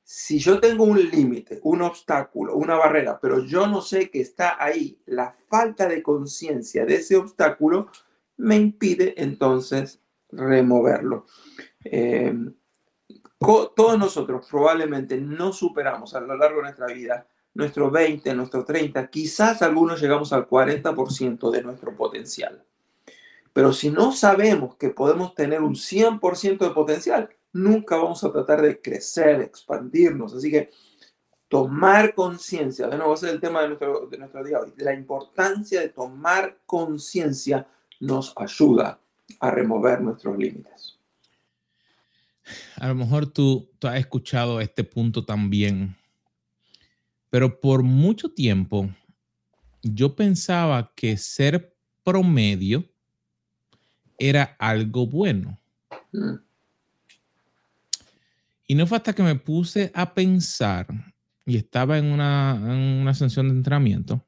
si 0.09 0.39
yo 0.39 0.61
tengo 0.61 0.85
un 0.85 0.97
límite, 0.97 1.59
un 1.63 1.81
obstáculo, 1.81 2.55
una 2.55 2.75
barrera, 2.75 3.19
pero 3.21 3.43
yo 3.43 3.67
no 3.67 3.81
sé 3.81 4.09
que 4.09 4.21
está 4.21 4.55
ahí, 4.57 5.01
la 5.05 5.35
falta 5.49 5.85
de 5.85 6.01
conciencia 6.01 6.85
de 6.85 6.95
ese 6.95 7.17
obstáculo 7.17 7.91
me 8.37 8.55
impide 8.55 9.15
entonces 9.21 9.99
removerlo. 10.31 11.25
Eh, 11.83 12.33
todos 13.37 13.99
nosotros 13.99 14.47
probablemente 14.49 15.17
no 15.17 15.51
superamos 15.51 16.15
a 16.15 16.21
lo 16.21 16.37
largo 16.37 16.57
de 16.57 16.63
nuestra 16.63 16.87
vida 16.87 17.27
nuestro 17.53 17.91
20, 17.91 18.33
nuestro 18.33 18.63
30, 18.63 19.09
quizás 19.09 19.61
algunos 19.61 19.99
llegamos 19.99 20.31
al 20.31 20.47
40% 20.47 21.51
de 21.51 21.63
nuestro 21.63 21.97
potencial. 21.97 22.63
Pero 23.57 23.73
si 23.73 23.89
no 23.89 24.11
sabemos 24.11 24.75
que 24.75 24.89
podemos 24.89 25.33
tener 25.33 25.63
un 25.63 25.73
100% 25.73 26.59
de 26.59 26.69
potencial, 26.69 27.27
nunca 27.51 27.97
vamos 27.97 28.23
a 28.23 28.31
tratar 28.31 28.61
de 28.61 28.79
crecer, 28.79 29.41
expandirnos. 29.41 30.35
Así 30.35 30.51
que 30.51 30.69
tomar 31.47 32.13
conciencia, 32.13 32.87
de 32.87 32.97
nuevo, 32.97 33.15
ese 33.15 33.25
es 33.25 33.33
el 33.33 33.39
tema 33.39 33.63
de 33.63 33.69
nuestro, 33.69 34.05
de 34.05 34.17
nuestro 34.19 34.43
día 34.43 34.59
hoy, 34.59 34.73
la 34.77 34.93
importancia 34.93 35.81
de 35.81 35.89
tomar 35.89 36.59
conciencia 36.67 37.65
nos 37.99 38.31
ayuda 38.37 38.99
a 39.39 39.49
remover 39.49 40.01
nuestros 40.01 40.37
límites. 40.37 40.99
A 42.75 42.89
lo 42.89 42.93
mejor 42.93 43.25
tú, 43.25 43.71
tú 43.79 43.87
has 43.87 43.97
escuchado 43.97 44.61
este 44.61 44.83
punto 44.83 45.25
también, 45.25 45.95
pero 47.31 47.59
por 47.59 47.81
mucho 47.81 48.29
tiempo 48.29 48.87
yo 49.81 50.15
pensaba 50.15 50.93
que 50.95 51.17
ser 51.17 51.75
promedio 52.03 52.87
era 54.17 54.55
algo 54.59 55.07
bueno. 55.07 55.59
Mm. 56.11 56.35
Y 58.67 58.75
no 58.75 58.85
fue 58.85 58.97
hasta 58.97 59.13
que 59.13 59.23
me 59.23 59.35
puse 59.35 59.91
a 59.93 60.13
pensar 60.13 60.87
y 61.45 61.55
estaba 61.55 61.97
en 61.97 62.05
una, 62.05 62.59
en 62.61 63.01
una 63.01 63.13
sesión 63.13 63.47
de 63.47 63.55
entrenamiento. 63.55 64.23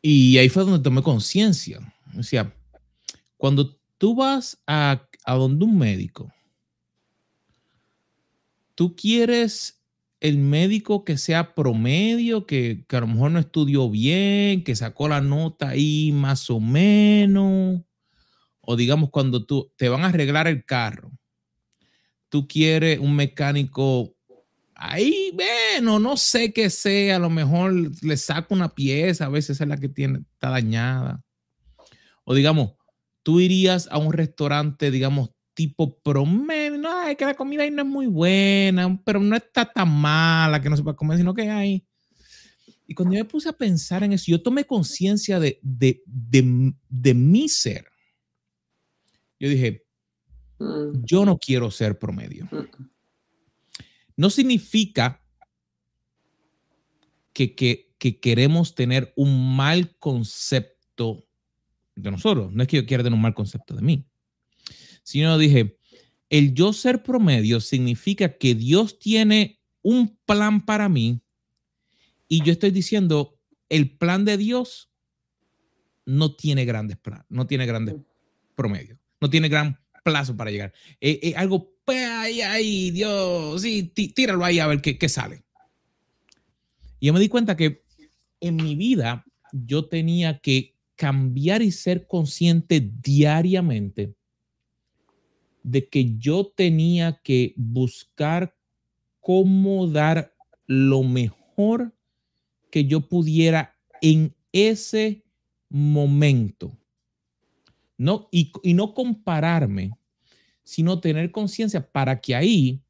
Y 0.00 0.38
ahí 0.38 0.48
fue 0.48 0.64
donde 0.64 0.78
tomé 0.78 1.02
conciencia. 1.02 1.80
O 2.16 2.22
sea, 2.22 2.54
cuando 3.36 3.76
tú 3.98 4.14
vas 4.14 4.56
a, 4.66 5.02
a 5.24 5.34
donde 5.34 5.64
un 5.64 5.76
médico, 5.76 6.32
tú 8.76 8.94
quieres 8.94 9.79
el 10.20 10.38
médico 10.38 11.04
que 11.04 11.18
sea 11.18 11.54
promedio, 11.54 12.46
que, 12.46 12.84
que, 12.88 12.96
a 12.96 13.00
lo 13.00 13.06
mejor 13.06 13.30
no 13.30 13.38
estudió 13.38 13.90
bien, 13.90 14.64
que 14.64 14.76
sacó 14.76 15.08
la 15.08 15.20
nota 15.20 15.70
ahí 15.70 16.12
más 16.12 16.50
o 16.50 16.60
menos, 16.60 17.80
o 18.60 18.76
digamos 18.76 19.10
cuando 19.10 19.44
tú 19.46 19.72
te 19.76 19.88
van 19.88 20.02
a 20.02 20.08
arreglar 20.08 20.46
el 20.46 20.64
carro 20.64 21.10
tú 22.30 22.48
quieres 22.48 22.98
un 22.98 23.14
mecánico 23.14 24.16
ahí, 24.74 25.30
bueno, 25.34 25.98
no 25.98 26.16
sé 26.16 26.54
qué 26.54 26.70
sea, 26.70 27.16
a 27.16 27.18
lo 27.18 27.28
mejor 27.28 27.74
le 28.02 28.16
saco 28.16 28.54
una 28.54 28.74
pieza, 28.74 29.26
a 29.26 29.28
veces 29.28 29.60
es 29.60 29.68
la 29.68 29.76
que 29.76 29.90
tiene, 29.90 30.20
está 30.32 30.48
dañada. 30.48 31.22
O 32.24 32.34
digamos, 32.34 32.72
tú 33.22 33.40
irías 33.40 33.88
a 33.90 33.98
un 33.98 34.14
restaurante, 34.14 34.90
digamos, 34.90 35.32
tipo 35.52 35.98
promedio, 36.00 36.69
no, 36.80 37.06
es 37.06 37.16
que 37.16 37.24
la 37.24 37.34
comida 37.34 37.62
ahí 37.62 37.70
no 37.70 37.82
es 37.82 37.88
muy 37.88 38.06
buena, 38.06 39.00
pero 39.04 39.20
no 39.20 39.36
está 39.36 39.64
tan 39.64 39.90
mala 39.90 40.60
que 40.60 40.70
no 40.70 40.76
se 40.76 40.82
puede 40.82 40.96
comer, 40.96 41.18
sino 41.18 41.34
que 41.34 41.48
hay. 41.48 41.84
Y 42.86 42.94
cuando 42.94 43.14
yo 43.14 43.22
me 43.22 43.28
puse 43.28 43.48
a 43.48 43.52
pensar 43.52 44.02
en 44.02 44.12
eso, 44.12 44.24
yo 44.28 44.42
tomé 44.42 44.64
conciencia 44.64 45.38
de, 45.38 45.60
de, 45.62 46.02
de, 46.06 46.74
de 46.88 47.14
mi 47.14 47.48
ser. 47.48 47.86
Yo 49.38 49.48
dije, 49.48 49.84
Mm. 50.60 51.04
Yo 51.04 51.24
no 51.24 51.38
quiero 51.38 51.70
ser 51.70 51.98
promedio. 51.98 52.46
Mm. 52.52 52.84
No 54.16 54.30
significa 54.30 55.20
que, 57.32 57.54
queremos 58.20 58.74
tener 58.74 59.12
un 59.16 59.56
mal 59.56 59.96
concepto 59.98 61.26
de 61.96 62.10
nosotros. 62.10 62.52
No 62.52 62.62
es 62.62 62.68
que 62.68 62.76
yo 62.76 62.86
quiera 62.86 63.02
tener 63.02 63.16
un 63.16 63.22
mal 63.22 63.34
concepto 63.34 63.74
de 63.74 63.82
mí, 63.82 64.06
sino 65.02 65.38
dije, 65.38 65.78
el 66.30 66.54
yo 66.54 66.72
ser 66.72 67.02
promedio 67.02 67.60
significa 67.60 68.38
que 68.38 68.54
Dios 68.54 68.98
tiene 68.98 69.60
un 69.82 70.16
plan 70.24 70.64
para 70.64 70.88
mí 70.88 71.20
y 72.28 72.42
yo 72.44 72.52
estoy 72.52 72.70
diciendo, 72.70 73.36
el 73.68 73.90
plan 73.90 74.24
de 74.24 74.36
Dios 74.36 74.90
no 76.06 76.36
tiene 76.36 76.64
grandes 76.64 76.96
planes, 76.96 77.26
no 77.28 77.46
tiene 77.48 77.66
grandes 77.66 77.96
promedios, 78.54 78.98
no 79.20 79.28
tiene 79.28 79.48
gran 79.48 79.80
plazo 80.04 80.36
para 80.36 80.52
llegar. 80.52 80.72
Eh, 81.00 81.18
eh, 81.22 81.34
algo, 81.36 81.74
pues 81.84 82.06
ahí, 82.06 82.40
ahí, 82.40 82.92
Dios, 82.92 83.60
sí, 83.62 83.82
tíralo 83.82 84.44
ahí 84.44 84.60
a 84.60 84.68
ver 84.68 84.80
qué, 84.80 84.96
qué 84.96 85.08
sale. 85.08 85.42
Y 87.00 87.06
yo 87.06 87.12
me 87.12 87.20
di 87.20 87.28
cuenta 87.28 87.56
que 87.56 87.82
en 88.38 88.54
mi 88.54 88.76
vida 88.76 89.24
yo 89.52 89.86
tenía 89.86 90.38
que 90.38 90.76
cambiar 90.94 91.62
y 91.62 91.72
ser 91.72 92.06
consciente 92.06 92.80
diariamente 92.80 94.14
de 95.62 95.88
que 95.88 96.16
yo 96.18 96.46
tenía 96.46 97.20
que 97.22 97.54
buscar 97.56 98.56
cómo 99.20 99.86
dar 99.86 100.34
lo 100.66 101.02
mejor 101.02 101.94
que 102.70 102.84
yo 102.86 103.08
pudiera 103.08 103.76
en 104.00 104.34
ese 104.52 105.24
momento. 105.68 106.76
No, 107.98 108.28
y, 108.30 108.52
y 108.62 108.74
no 108.74 108.94
compararme, 108.94 109.92
sino 110.64 111.00
tener 111.00 111.30
conciencia 111.30 111.90
para 111.90 112.20
que 112.20 112.34
ahí 112.34 112.82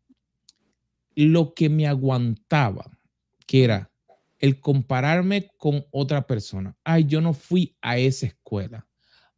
lo 1.14 1.54
que 1.54 1.68
me 1.68 1.86
aguantaba, 1.86 2.98
que 3.46 3.64
era 3.64 3.90
el 4.38 4.60
compararme 4.60 5.50
con 5.58 5.84
otra 5.90 6.26
persona. 6.26 6.76
Ay, 6.84 7.04
yo 7.04 7.20
no 7.20 7.34
fui 7.34 7.76
a 7.82 7.98
esa 7.98 8.26
escuela. 8.26 8.86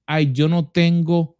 Ay, 0.07 0.33
yo 0.33 0.49
no 0.49 0.69
tengo 0.71 1.39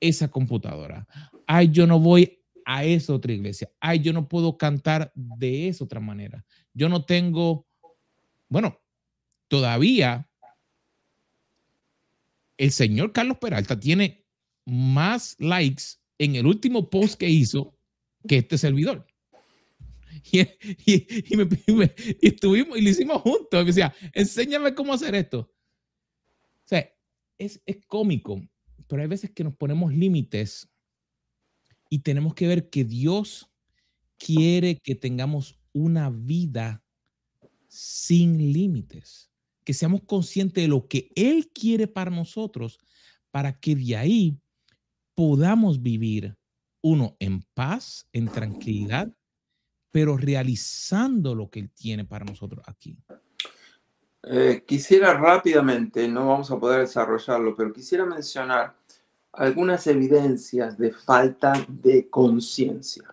esa 0.00 0.28
computadora. 0.28 1.06
Ay, 1.46 1.70
yo 1.70 1.86
no 1.86 1.98
voy 1.98 2.42
a 2.64 2.84
esa 2.84 3.14
otra 3.14 3.32
iglesia. 3.32 3.70
Ay, 3.80 4.00
yo 4.00 4.12
no 4.12 4.28
puedo 4.28 4.56
cantar 4.56 5.12
de 5.14 5.68
esa 5.68 5.84
otra 5.84 6.00
manera. 6.00 6.44
Yo 6.72 6.88
no 6.88 7.04
tengo, 7.04 7.66
bueno, 8.48 8.80
todavía 9.48 10.28
el 12.56 12.70
señor 12.70 13.12
Carlos 13.12 13.38
Peralta 13.38 13.78
tiene 13.78 14.24
más 14.64 15.36
likes 15.38 15.82
en 16.18 16.36
el 16.36 16.46
último 16.46 16.88
post 16.88 17.14
que 17.18 17.28
hizo 17.28 17.76
que 18.26 18.38
este 18.38 18.58
servidor. 18.58 19.06
Y, 20.30 21.36
me, 21.36 21.48
estuvimos 22.22 22.78
y 22.78 22.82
lo 22.82 22.88
hicimos 22.90 23.22
juntos. 23.22 23.60
Me 23.60 23.64
decía, 23.64 23.92
enséñame 24.12 24.74
cómo 24.74 24.94
hacer 24.94 25.14
esto. 25.16 25.40
O 25.40 26.66
sea, 26.68 26.88
es, 27.38 27.60
es 27.66 27.84
cómico, 27.86 28.40
pero 28.86 29.02
hay 29.02 29.08
veces 29.08 29.30
que 29.30 29.42
nos 29.42 29.56
ponemos 29.56 29.92
límites 29.92 30.71
y 31.92 31.98
tenemos 31.98 32.32
que 32.32 32.46
ver 32.46 32.70
que 32.70 32.84
Dios 32.84 33.50
quiere 34.16 34.78
que 34.78 34.94
tengamos 34.94 35.60
una 35.74 36.08
vida 36.08 36.82
sin 37.68 38.50
límites, 38.50 39.30
que 39.62 39.74
seamos 39.74 40.00
conscientes 40.06 40.64
de 40.64 40.68
lo 40.68 40.88
que 40.88 41.10
Él 41.14 41.50
quiere 41.52 41.86
para 41.86 42.10
nosotros, 42.10 42.78
para 43.30 43.60
que 43.60 43.76
de 43.76 43.94
ahí 43.94 44.38
podamos 45.14 45.82
vivir, 45.82 46.34
uno, 46.80 47.14
en 47.20 47.42
paz, 47.52 48.08
en 48.14 48.26
tranquilidad 48.26 49.14
pero 49.90 50.16
realizando 50.16 51.34
lo 51.34 51.50
que 51.50 51.60
Él 51.60 51.70
tiene 51.70 52.06
para 52.06 52.24
nosotros 52.24 52.64
aquí. 52.66 52.96
Eh, 54.22 54.64
quisiera 54.66 55.12
rápidamente, 55.12 56.08
no 56.08 56.28
vamos 56.28 56.50
a 56.50 56.58
poder 56.58 56.80
desarrollarlo, 56.80 57.54
pero 57.54 57.72
quisiera 57.74 58.06
mencionar 58.06 58.74
algunas 59.32 59.86
evidencias 59.86 60.76
de 60.78 60.92
falta 60.92 61.54
de 61.68 62.08
conciencia. 62.08 63.04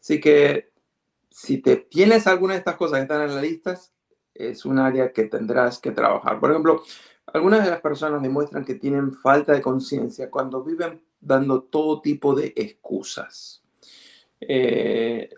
Así 0.00 0.20
que 0.20 0.70
si 1.30 1.58
te 1.58 1.76
tienes 1.76 2.26
alguna 2.26 2.54
de 2.54 2.60
estas 2.60 2.76
cosas 2.76 2.98
que 2.98 3.02
están 3.02 3.28
en 3.28 3.34
la 3.34 3.42
lista, 3.42 3.78
es 4.34 4.64
un 4.64 4.78
área 4.78 5.12
que 5.12 5.24
tendrás 5.24 5.78
que 5.78 5.90
trabajar. 5.90 6.40
Por 6.40 6.50
ejemplo, 6.50 6.82
algunas 7.26 7.64
de 7.64 7.70
las 7.70 7.80
personas 7.80 8.22
demuestran 8.22 8.64
que 8.64 8.74
tienen 8.74 9.12
falta 9.12 9.52
de 9.52 9.60
conciencia 9.60 10.30
cuando 10.30 10.62
viven 10.62 11.02
dando 11.20 11.62
todo 11.62 12.00
tipo 12.00 12.34
de 12.34 12.52
excusas. 12.56 13.62
Eh, 14.40 15.28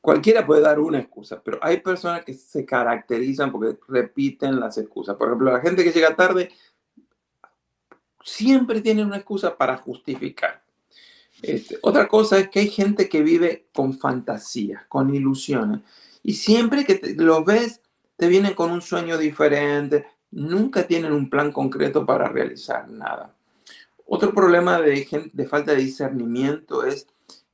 cualquiera 0.00 0.46
puede 0.46 0.60
dar 0.60 0.78
una 0.78 0.98
excusa, 0.98 1.42
pero 1.42 1.58
hay 1.62 1.80
personas 1.80 2.24
que 2.24 2.34
se 2.34 2.64
caracterizan 2.64 3.50
porque 3.50 3.78
repiten 3.88 4.60
las 4.60 4.78
excusas. 4.78 5.16
Por 5.16 5.28
ejemplo, 5.28 5.52
la 5.52 5.60
gente 5.60 5.82
que 5.82 5.92
llega 5.92 6.14
tarde 6.14 6.50
siempre 8.30 8.80
tiene 8.80 9.04
una 9.04 9.16
excusa 9.16 9.56
para 9.56 9.76
justificar. 9.76 10.62
Este, 11.42 11.78
otra 11.82 12.08
cosa 12.08 12.38
es 12.38 12.48
que 12.48 12.60
hay 12.60 12.68
gente 12.68 13.08
que 13.08 13.22
vive 13.22 13.66
con 13.72 13.98
fantasías, 13.98 14.84
con 14.86 15.14
ilusiones, 15.14 15.80
y 16.22 16.34
siempre 16.34 16.84
que 16.84 17.00
los 17.16 17.44
ves, 17.44 17.80
te 18.16 18.28
vienen 18.28 18.54
con 18.54 18.70
un 18.70 18.82
sueño 18.82 19.16
diferente, 19.16 20.06
nunca 20.30 20.86
tienen 20.86 21.12
un 21.12 21.30
plan 21.30 21.50
concreto 21.50 22.04
para 22.04 22.28
realizar 22.28 22.88
nada. 22.88 23.34
Otro 24.04 24.34
problema 24.34 24.80
de, 24.80 25.30
de 25.32 25.46
falta 25.46 25.72
de 25.72 25.82
discernimiento 25.82 26.84
es 26.84 27.06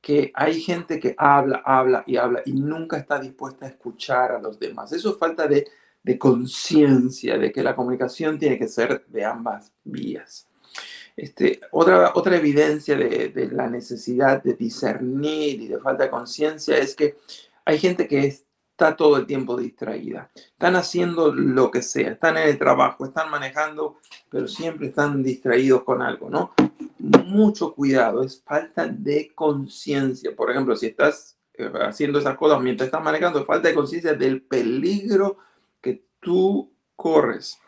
que 0.07 0.31
hay 0.33 0.61
gente 0.61 1.01
que 1.01 1.15
habla, 1.17 1.61
habla 1.65 2.03
y 2.07 2.15
habla 2.15 2.41
y 2.45 2.53
nunca 2.53 2.95
está 2.97 3.19
dispuesta 3.19 3.65
a 3.65 3.69
escuchar 3.69 4.31
a 4.31 4.39
los 4.39 4.57
demás. 4.57 4.93
Eso 4.93 5.11
es 5.11 5.17
falta 5.17 5.47
de, 5.47 5.67
conciencia 6.17 7.37
de 7.37 7.51
que 7.51 7.61
la 7.61 7.75
comunicación 7.75 8.39
tiene 8.39 8.57
que 8.57 8.69
ser 8.69 9.05
de 9.07 9.25
ambas 9.25 9.73
vías. 9.83 10.46
Este, 11.17 11.59
otra, 11.71 12.11
otra 12.13 12.37
evidencia 12.37 12.95
de, 12.95 13.29
de, 13.29 13.51
la 13.51 13.67
necesidad 13.67 14.41
de 14.41 14.53
discernir 14.53 15.61
y 15.61 15.67
de 15.67 15.79
falta 15.79 16.03
de 16.03 16.09
conciencia 16.11 16.77
es 16.77 16.95
que 16.95 17.17
hay 17.65 17.79
gente 17.79 18.07
que 18.07 18.25
está 18.27 18.95
todo 18.95 19.17
el 19.17 19.25
tiempo 19.25 19.57
distraída. 19.57 20.29
Están 20.35 20.75
haciendo 20.75 21.33
lo 21.33 21.71
que 21.71 21.81
sea, 21.81 22.11
están 22.11 22.37
en 22.37 22.47
el 22.47 22.57
trabajo, 22.59 23.05
están 23.05 23.31
manejando, 23.31 23.97
pero 24.29 24.47
siempre 24.47 24.87
están 24.87 25.23
distraídos 25.23 25.83
con 25.83 26.01
algo, 26.03 26.29
¿no? 26.29 26.53
mucho 26.99 27.73
cuidado, 27.73 28.23
es 28.23 28.41
falta 28.41 28.87
de 28.87 29.31
conciencia. 29.33 30.35
Por 30.35 30.51
ejemplo, 30.51 30.75
si 30.75 30.87
estás 30.87 31.37
eh, 31.53 31.71
haciendo 31.81 32.19
esas 32.19 32.37
cosas 32.37 32.61
mientras 32.61 32.87
estás 32.87 33.03
manejando, 33.03 33.45
falta 33.45 33.67
de 33.67 33.75
conciencia 33.75 34.13
del 34.13 34.41
peligro 34.41 35.37
que 35.81 36.03
tú 36.19 36.71
corres. 36.95 37.59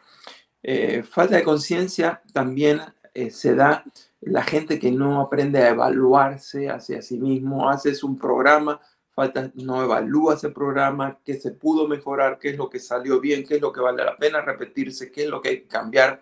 Eh, 0.61 1.03
falta 1.03 1.35
de 1.35 1.43
conciencia 1.43 2.21
también 2.33 2.81
eh, 3.23 3.31
se 3.31 3.55
da 3.55 3.83
la 4.21 4.43
gente 4.43 4.79
que 4.79 4.91
no 4.91 5.21
aprende 5.21 5.59
a 5.59 5.69
evaluarse 5.69 6.69
hacia 6.69 7.01
sí 7.01 7.17
mismo. 7.17 7.69
Haces 7.69 8.03
un 8.03 8.17
programa, 8.17 8.79
falta, 9.11 9.51
no 9.55 9.83
evalúa 9.83 10.35
ese 10.35 10.49
programa, 10.49 11.19
qué 11.23 11.35
se 11.35 11.51
pudo 11.51 11.87
mejorar, 11.87 12.39
qué 12.39 12.49
es 12.49 12.57
lo 12.57 12.69
que 12.69 12.79
salió 12.79 13.19
bien, 13.19 13.45
qué 13.45 13.55
es 13.55 13.61
lo 13.61 13.71
que 13.71 13.81
vale 13.81 14.03
la 14.03 14.17
pena 14.17 14.41
repetirse, 14.41 15.11
qué 15.11 15.23
es 15.23 15.29
lo 15.29 15.41
que 15.41 15.49
hay 15.49 15.61
que 15.61 15.67
cambiar. 15.67 16.21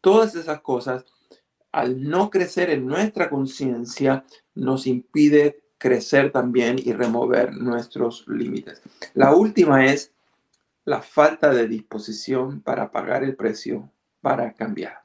Todas 0.00 0.34
esas 0.34 0.60
cosas 0.60 1.04
al 1.72 2.08
no 2.08 2.28
crecer 2.30 2.70
en 2.70 2.86
nuestra 2.86 3.30
conciencia, 3.30 4.24
nos 4.54 4.86
impide 4.86 5.62
crecer 5.78 6.30
también 6.30 6.76
y 6.78 6.92
remover 6.92 7.54
nuestros 7.54 8.28
límites. 8.28 8.82
La 9.14 9.34
última 9.34 9.86
es 9.86 10.12
la 10.84 11.00
falta 11.00 11.50
de 11.50 11.66
disposición 11.66 12.60
para 12.60 12.92
pagar 12.92 13.24
el 13.24 13.34
precio 13.34 13.90
para 14.20 14.52
cambiar. 14.52 15.01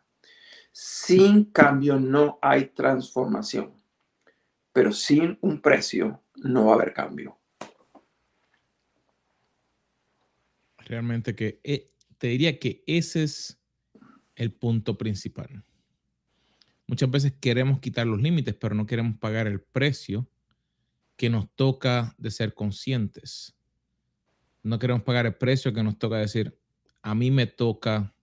Sin 0.80 1.46
cambio 1.46 2.00
no 2.00 2.38
hay 2.40 2.66
transformación, 2.66 3.74
pero 4.72 4.92
sin 4.92 5.36
un 5.42 5.60
precio 5.60 6.22
no 6.36 6.66
va 6.66 6.74
a 6.74 6.76
haber 6.76 6.94
cambio. 6.94 7.40
Realmente 10.78 11.36
que 11.36 11.60
eh, 11.64 11.92
te 12.20 12.28
diría 12.28 12.60
que 12.60 12.84
ese 12.86 13.24
es 13.24 13.60
el 14.36 14.54
punto 14.54 15.00
principal. 15.00 15.64
Muchas 16.86 17.10
veces 17.10 17.34
queremos 17.42 17.80
quitar 17.80 18.06
los 18.06 18.22
límites, 18.22 18.54
pero 18.54 18.76
no 18.76 18.86
queremos 18.86 19.18
pagar 19.18 19.48
el 19.48 19.60
precio 19.60 20.30
que 21.16 21.32
nos 21.32 21.50
toca 21.56 22.14
de 22.20 22.30
ser 22.30 22.54
conscientes. 22.54 23.58
No 24.62 24.78
queremos 24.78 25.02
pagar 25.02 25.26
el 25.26 25.34
precio 25.34 25.74
que 25.74 25.82
nos 25.82 25.98
toca 25.98 26.18
decir, 26.18 26.56
a 27.02 27.16
mí 27.16 27.32
me 27.32 27.48
toca 27.48 28.14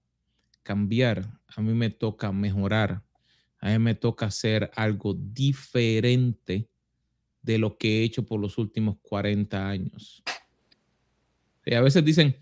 cambiar, 0.64 1.38
a 1.46 1.61
mí 1.61 1.72
me 1.74 1.90
toca 1.90 2.33
mejorar, 2.33 3.05
a 3.61 3.70
mí 3.70 3.79
me 3.79 3.94
toca 3.94 4.27
hacer 4.27 4.72
algo 4.74 5.14
diferente 5.14 6.68
de 7.42 7.59
lo 7.59 7.79
que 7.79 8.00
he 8.00 8.03
hecho 8.03 8.27
por 8.27 8.40
los 8.40 8.59
últimos 8.59 8.96
40 9.03 9.68
años. 9.68 10.24
Y 11.64 11.74
a 11.74 11.81
veces 11.81 12.05
dicen, 12.05 12.37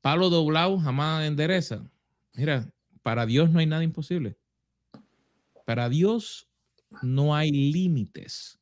palo 0.00 0.30
doblado 0.30 0.78
jamás 0.78 1.26
endereza. 1.26 1.90
Mira, 2.34 2.70
para 3.02 3.26
Dios 3.26 3.50
no 3.50 3.58
hay 3.58 3.66
nada 3.66 3.82
imposible. 3.82 4.36
Para 5.64 5.88
Dios 5.88 6.48
no 7.02 7.34
hay 7.34 7.50
límites 7.50 8.60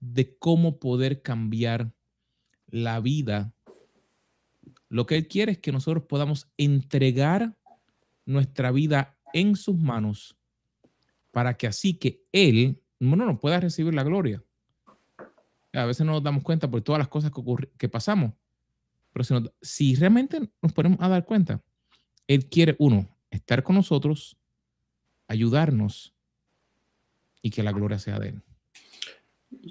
de 0.00 0.36
cómo 0.38 0.78
poder 0.78 1.22
cambiar 1.22 1.92
la 2.66 3.00
vida. 3.00 3.54
Lo 4.88 5.06
que 5.06 5.16
Él 5.16 5.28
quiere 5.28 5.52
es 5.52 5.58
que 5.58 5.72
nosotros 5.72 6.04
podamos 6.04 6.48
entregar 6.56 7.56
nuestra 8.24 8.70
vida 8.70 9.16
en 9.32 9.56
sus 9.56 9.76
manos 9.76 10.36
para 11.30 11.56
que 11.56 11.66
así 11.66 11.94
que 11.94 12.24
Él 12.32 12.80
no 12.98 13.16
nos 13.16 13.38
pueda 13.40 13.60
recibir 13.60 13.94
la 13.94 14.04
gloria. 14.04 14.42
A 15.72 15.84
veces 15.84 16.06
no 16.06 16.12
nos 16.12 16.22
damos 16.22 16.42
cuenta 16.42 16.70
por 16.70 16.80
todas 16.80 16.98
las 16.98 17.08
cosas 17.08 17.30
que, 17.30 17.42
que 17.76 17.88
pasamos. 17.88 18.32
Pero 19.12 19.24
si, 19.24 19.34
si 19.60 19.94
realmente 19.94 20.50
nos 20.62 20.72
ponemos 20.72 20.98
a 21.00 21.08
dar 21.08 21.24
cuenta, 21.24 21.62
Él 22.26 22.48
quiere, 22.48 22.76
uno, 22.78 23.08
estar 23.30 23.62
con 23.62 23.76
nosotros, 23.76 24.38
ayudarnos 25.28 26.14
y 27.42 27.50
que 27.50 27.62
la 27.62 27.72
gloria 27.72 27.98
sea 27.98 28.18
de 28.18 28.30
Él. 28.30 28.42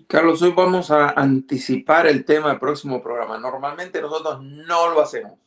Carlos, 0.08 0.42
hoy 0.42 0.54
vamos 0.56 0.90
a 0.92 1.10
anticipar 1.10 2.08
el 2.08 2.24
tema 2.24 2.50
del 2.50 2.60
próximo 2.60 3.02
programa. 3.02 3.38
Normalmente 3.38 4.02
nosotros 4.02 4.42
no 4.42 4.90
lo 4.90 5.02
hacemos, 5.02 5.40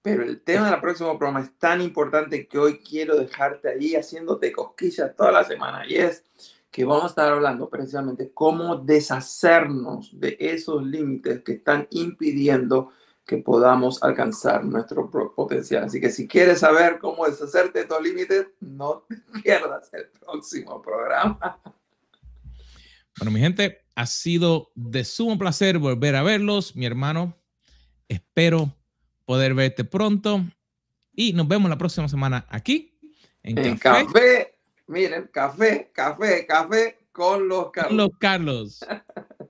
pero 0.00 0.22
el 0.22 0.42
tema 0.42 0.70
del 0.70 0.80
próximo 0.80 1.18
programa 1.18 1.40
es 1.40 1.58
tan 1.58 1.82
importante 1.82 2.48
que 2.48 2.58
hoy 2.58 2.78
quiero 2.78 3.16
dejarte 3.16 3.68
ahí 3.68 3.94
haciéndote 3.94 4.52
cosquillas 4.52 5.14
toda 5.14 5.32
la 5.32 5.44
semana 5.44 5.86
y 5.86 5.96
es 5.96 6.24
que 6.70 6.84
vamos 6.84 7.04
a 7.04 7.08
estar 7.08 7.32
hablando 7.32 7.68
precisamente 7.68 8.32
cómo 8.32 8.76
deshacernos 8.76 10.18
de 10.18 10.36
esos 10.40 10.82
límites 10.82 11.42
que 11.42 11.52
están 11.52 11.86
impidiendo 11.90 12.90
que 13.24 13.38
podamos 13.38 14.02
alcanzar 14.02 14.64
nuestro 14.64 15.10
potencial. 15.10 15.84
Así 15.84 16.00
que 16.00 16.10
si 16.10 16.26
quieres 16.26 16.60
saber 16.60 16.98
cómo 16.98 17.26
deshacerte 17.26 17.78
de 17.78 17.82
estos 17.82 18.02
límites, 18.02 18.48
no 18.60 19.04
te 19.08 19.16
pierdas 19.42 19.92
el 19.94 20.08
próximo 20.08 20.82
programa. 20.82 21.60
Bueno, 23.18 23.30
mi 23.30 23.40
gente, 23.40 23.84
ha 23.94 24.06
sido 24.06 24.72
de 24.74 25.04
sumo 25.04 25.38
placer 25.38 25.78
volver 25.78 26.16
a 26.16 26.22
verlos, 26.22 26.74
mi 26.74 26.84
hermano. 26.86 27.36
Espero 28.08 28.74
poder 29.24 29.54
verte 29.54 29.84
pronto 29.84 30.44
y 31.12 31.32
nos 31.32 31.48
vemos 31.48 31.70
la 31.70 31.78
próxima 31.78 32.08
semana 32.08 32.46
aquí 32.50 32.98
en, 33.42 33.76
café. 33.76 34.58
Miren, 34.86 35.28
café, 35.32 35.90
café, 35.92 36.46
café 36.46 37.06
con 37.12 37.48
los 37.48 37.70
Carlos. 37.70 37.94
Los 37.94 38.10
Carlos. 38.18 38.80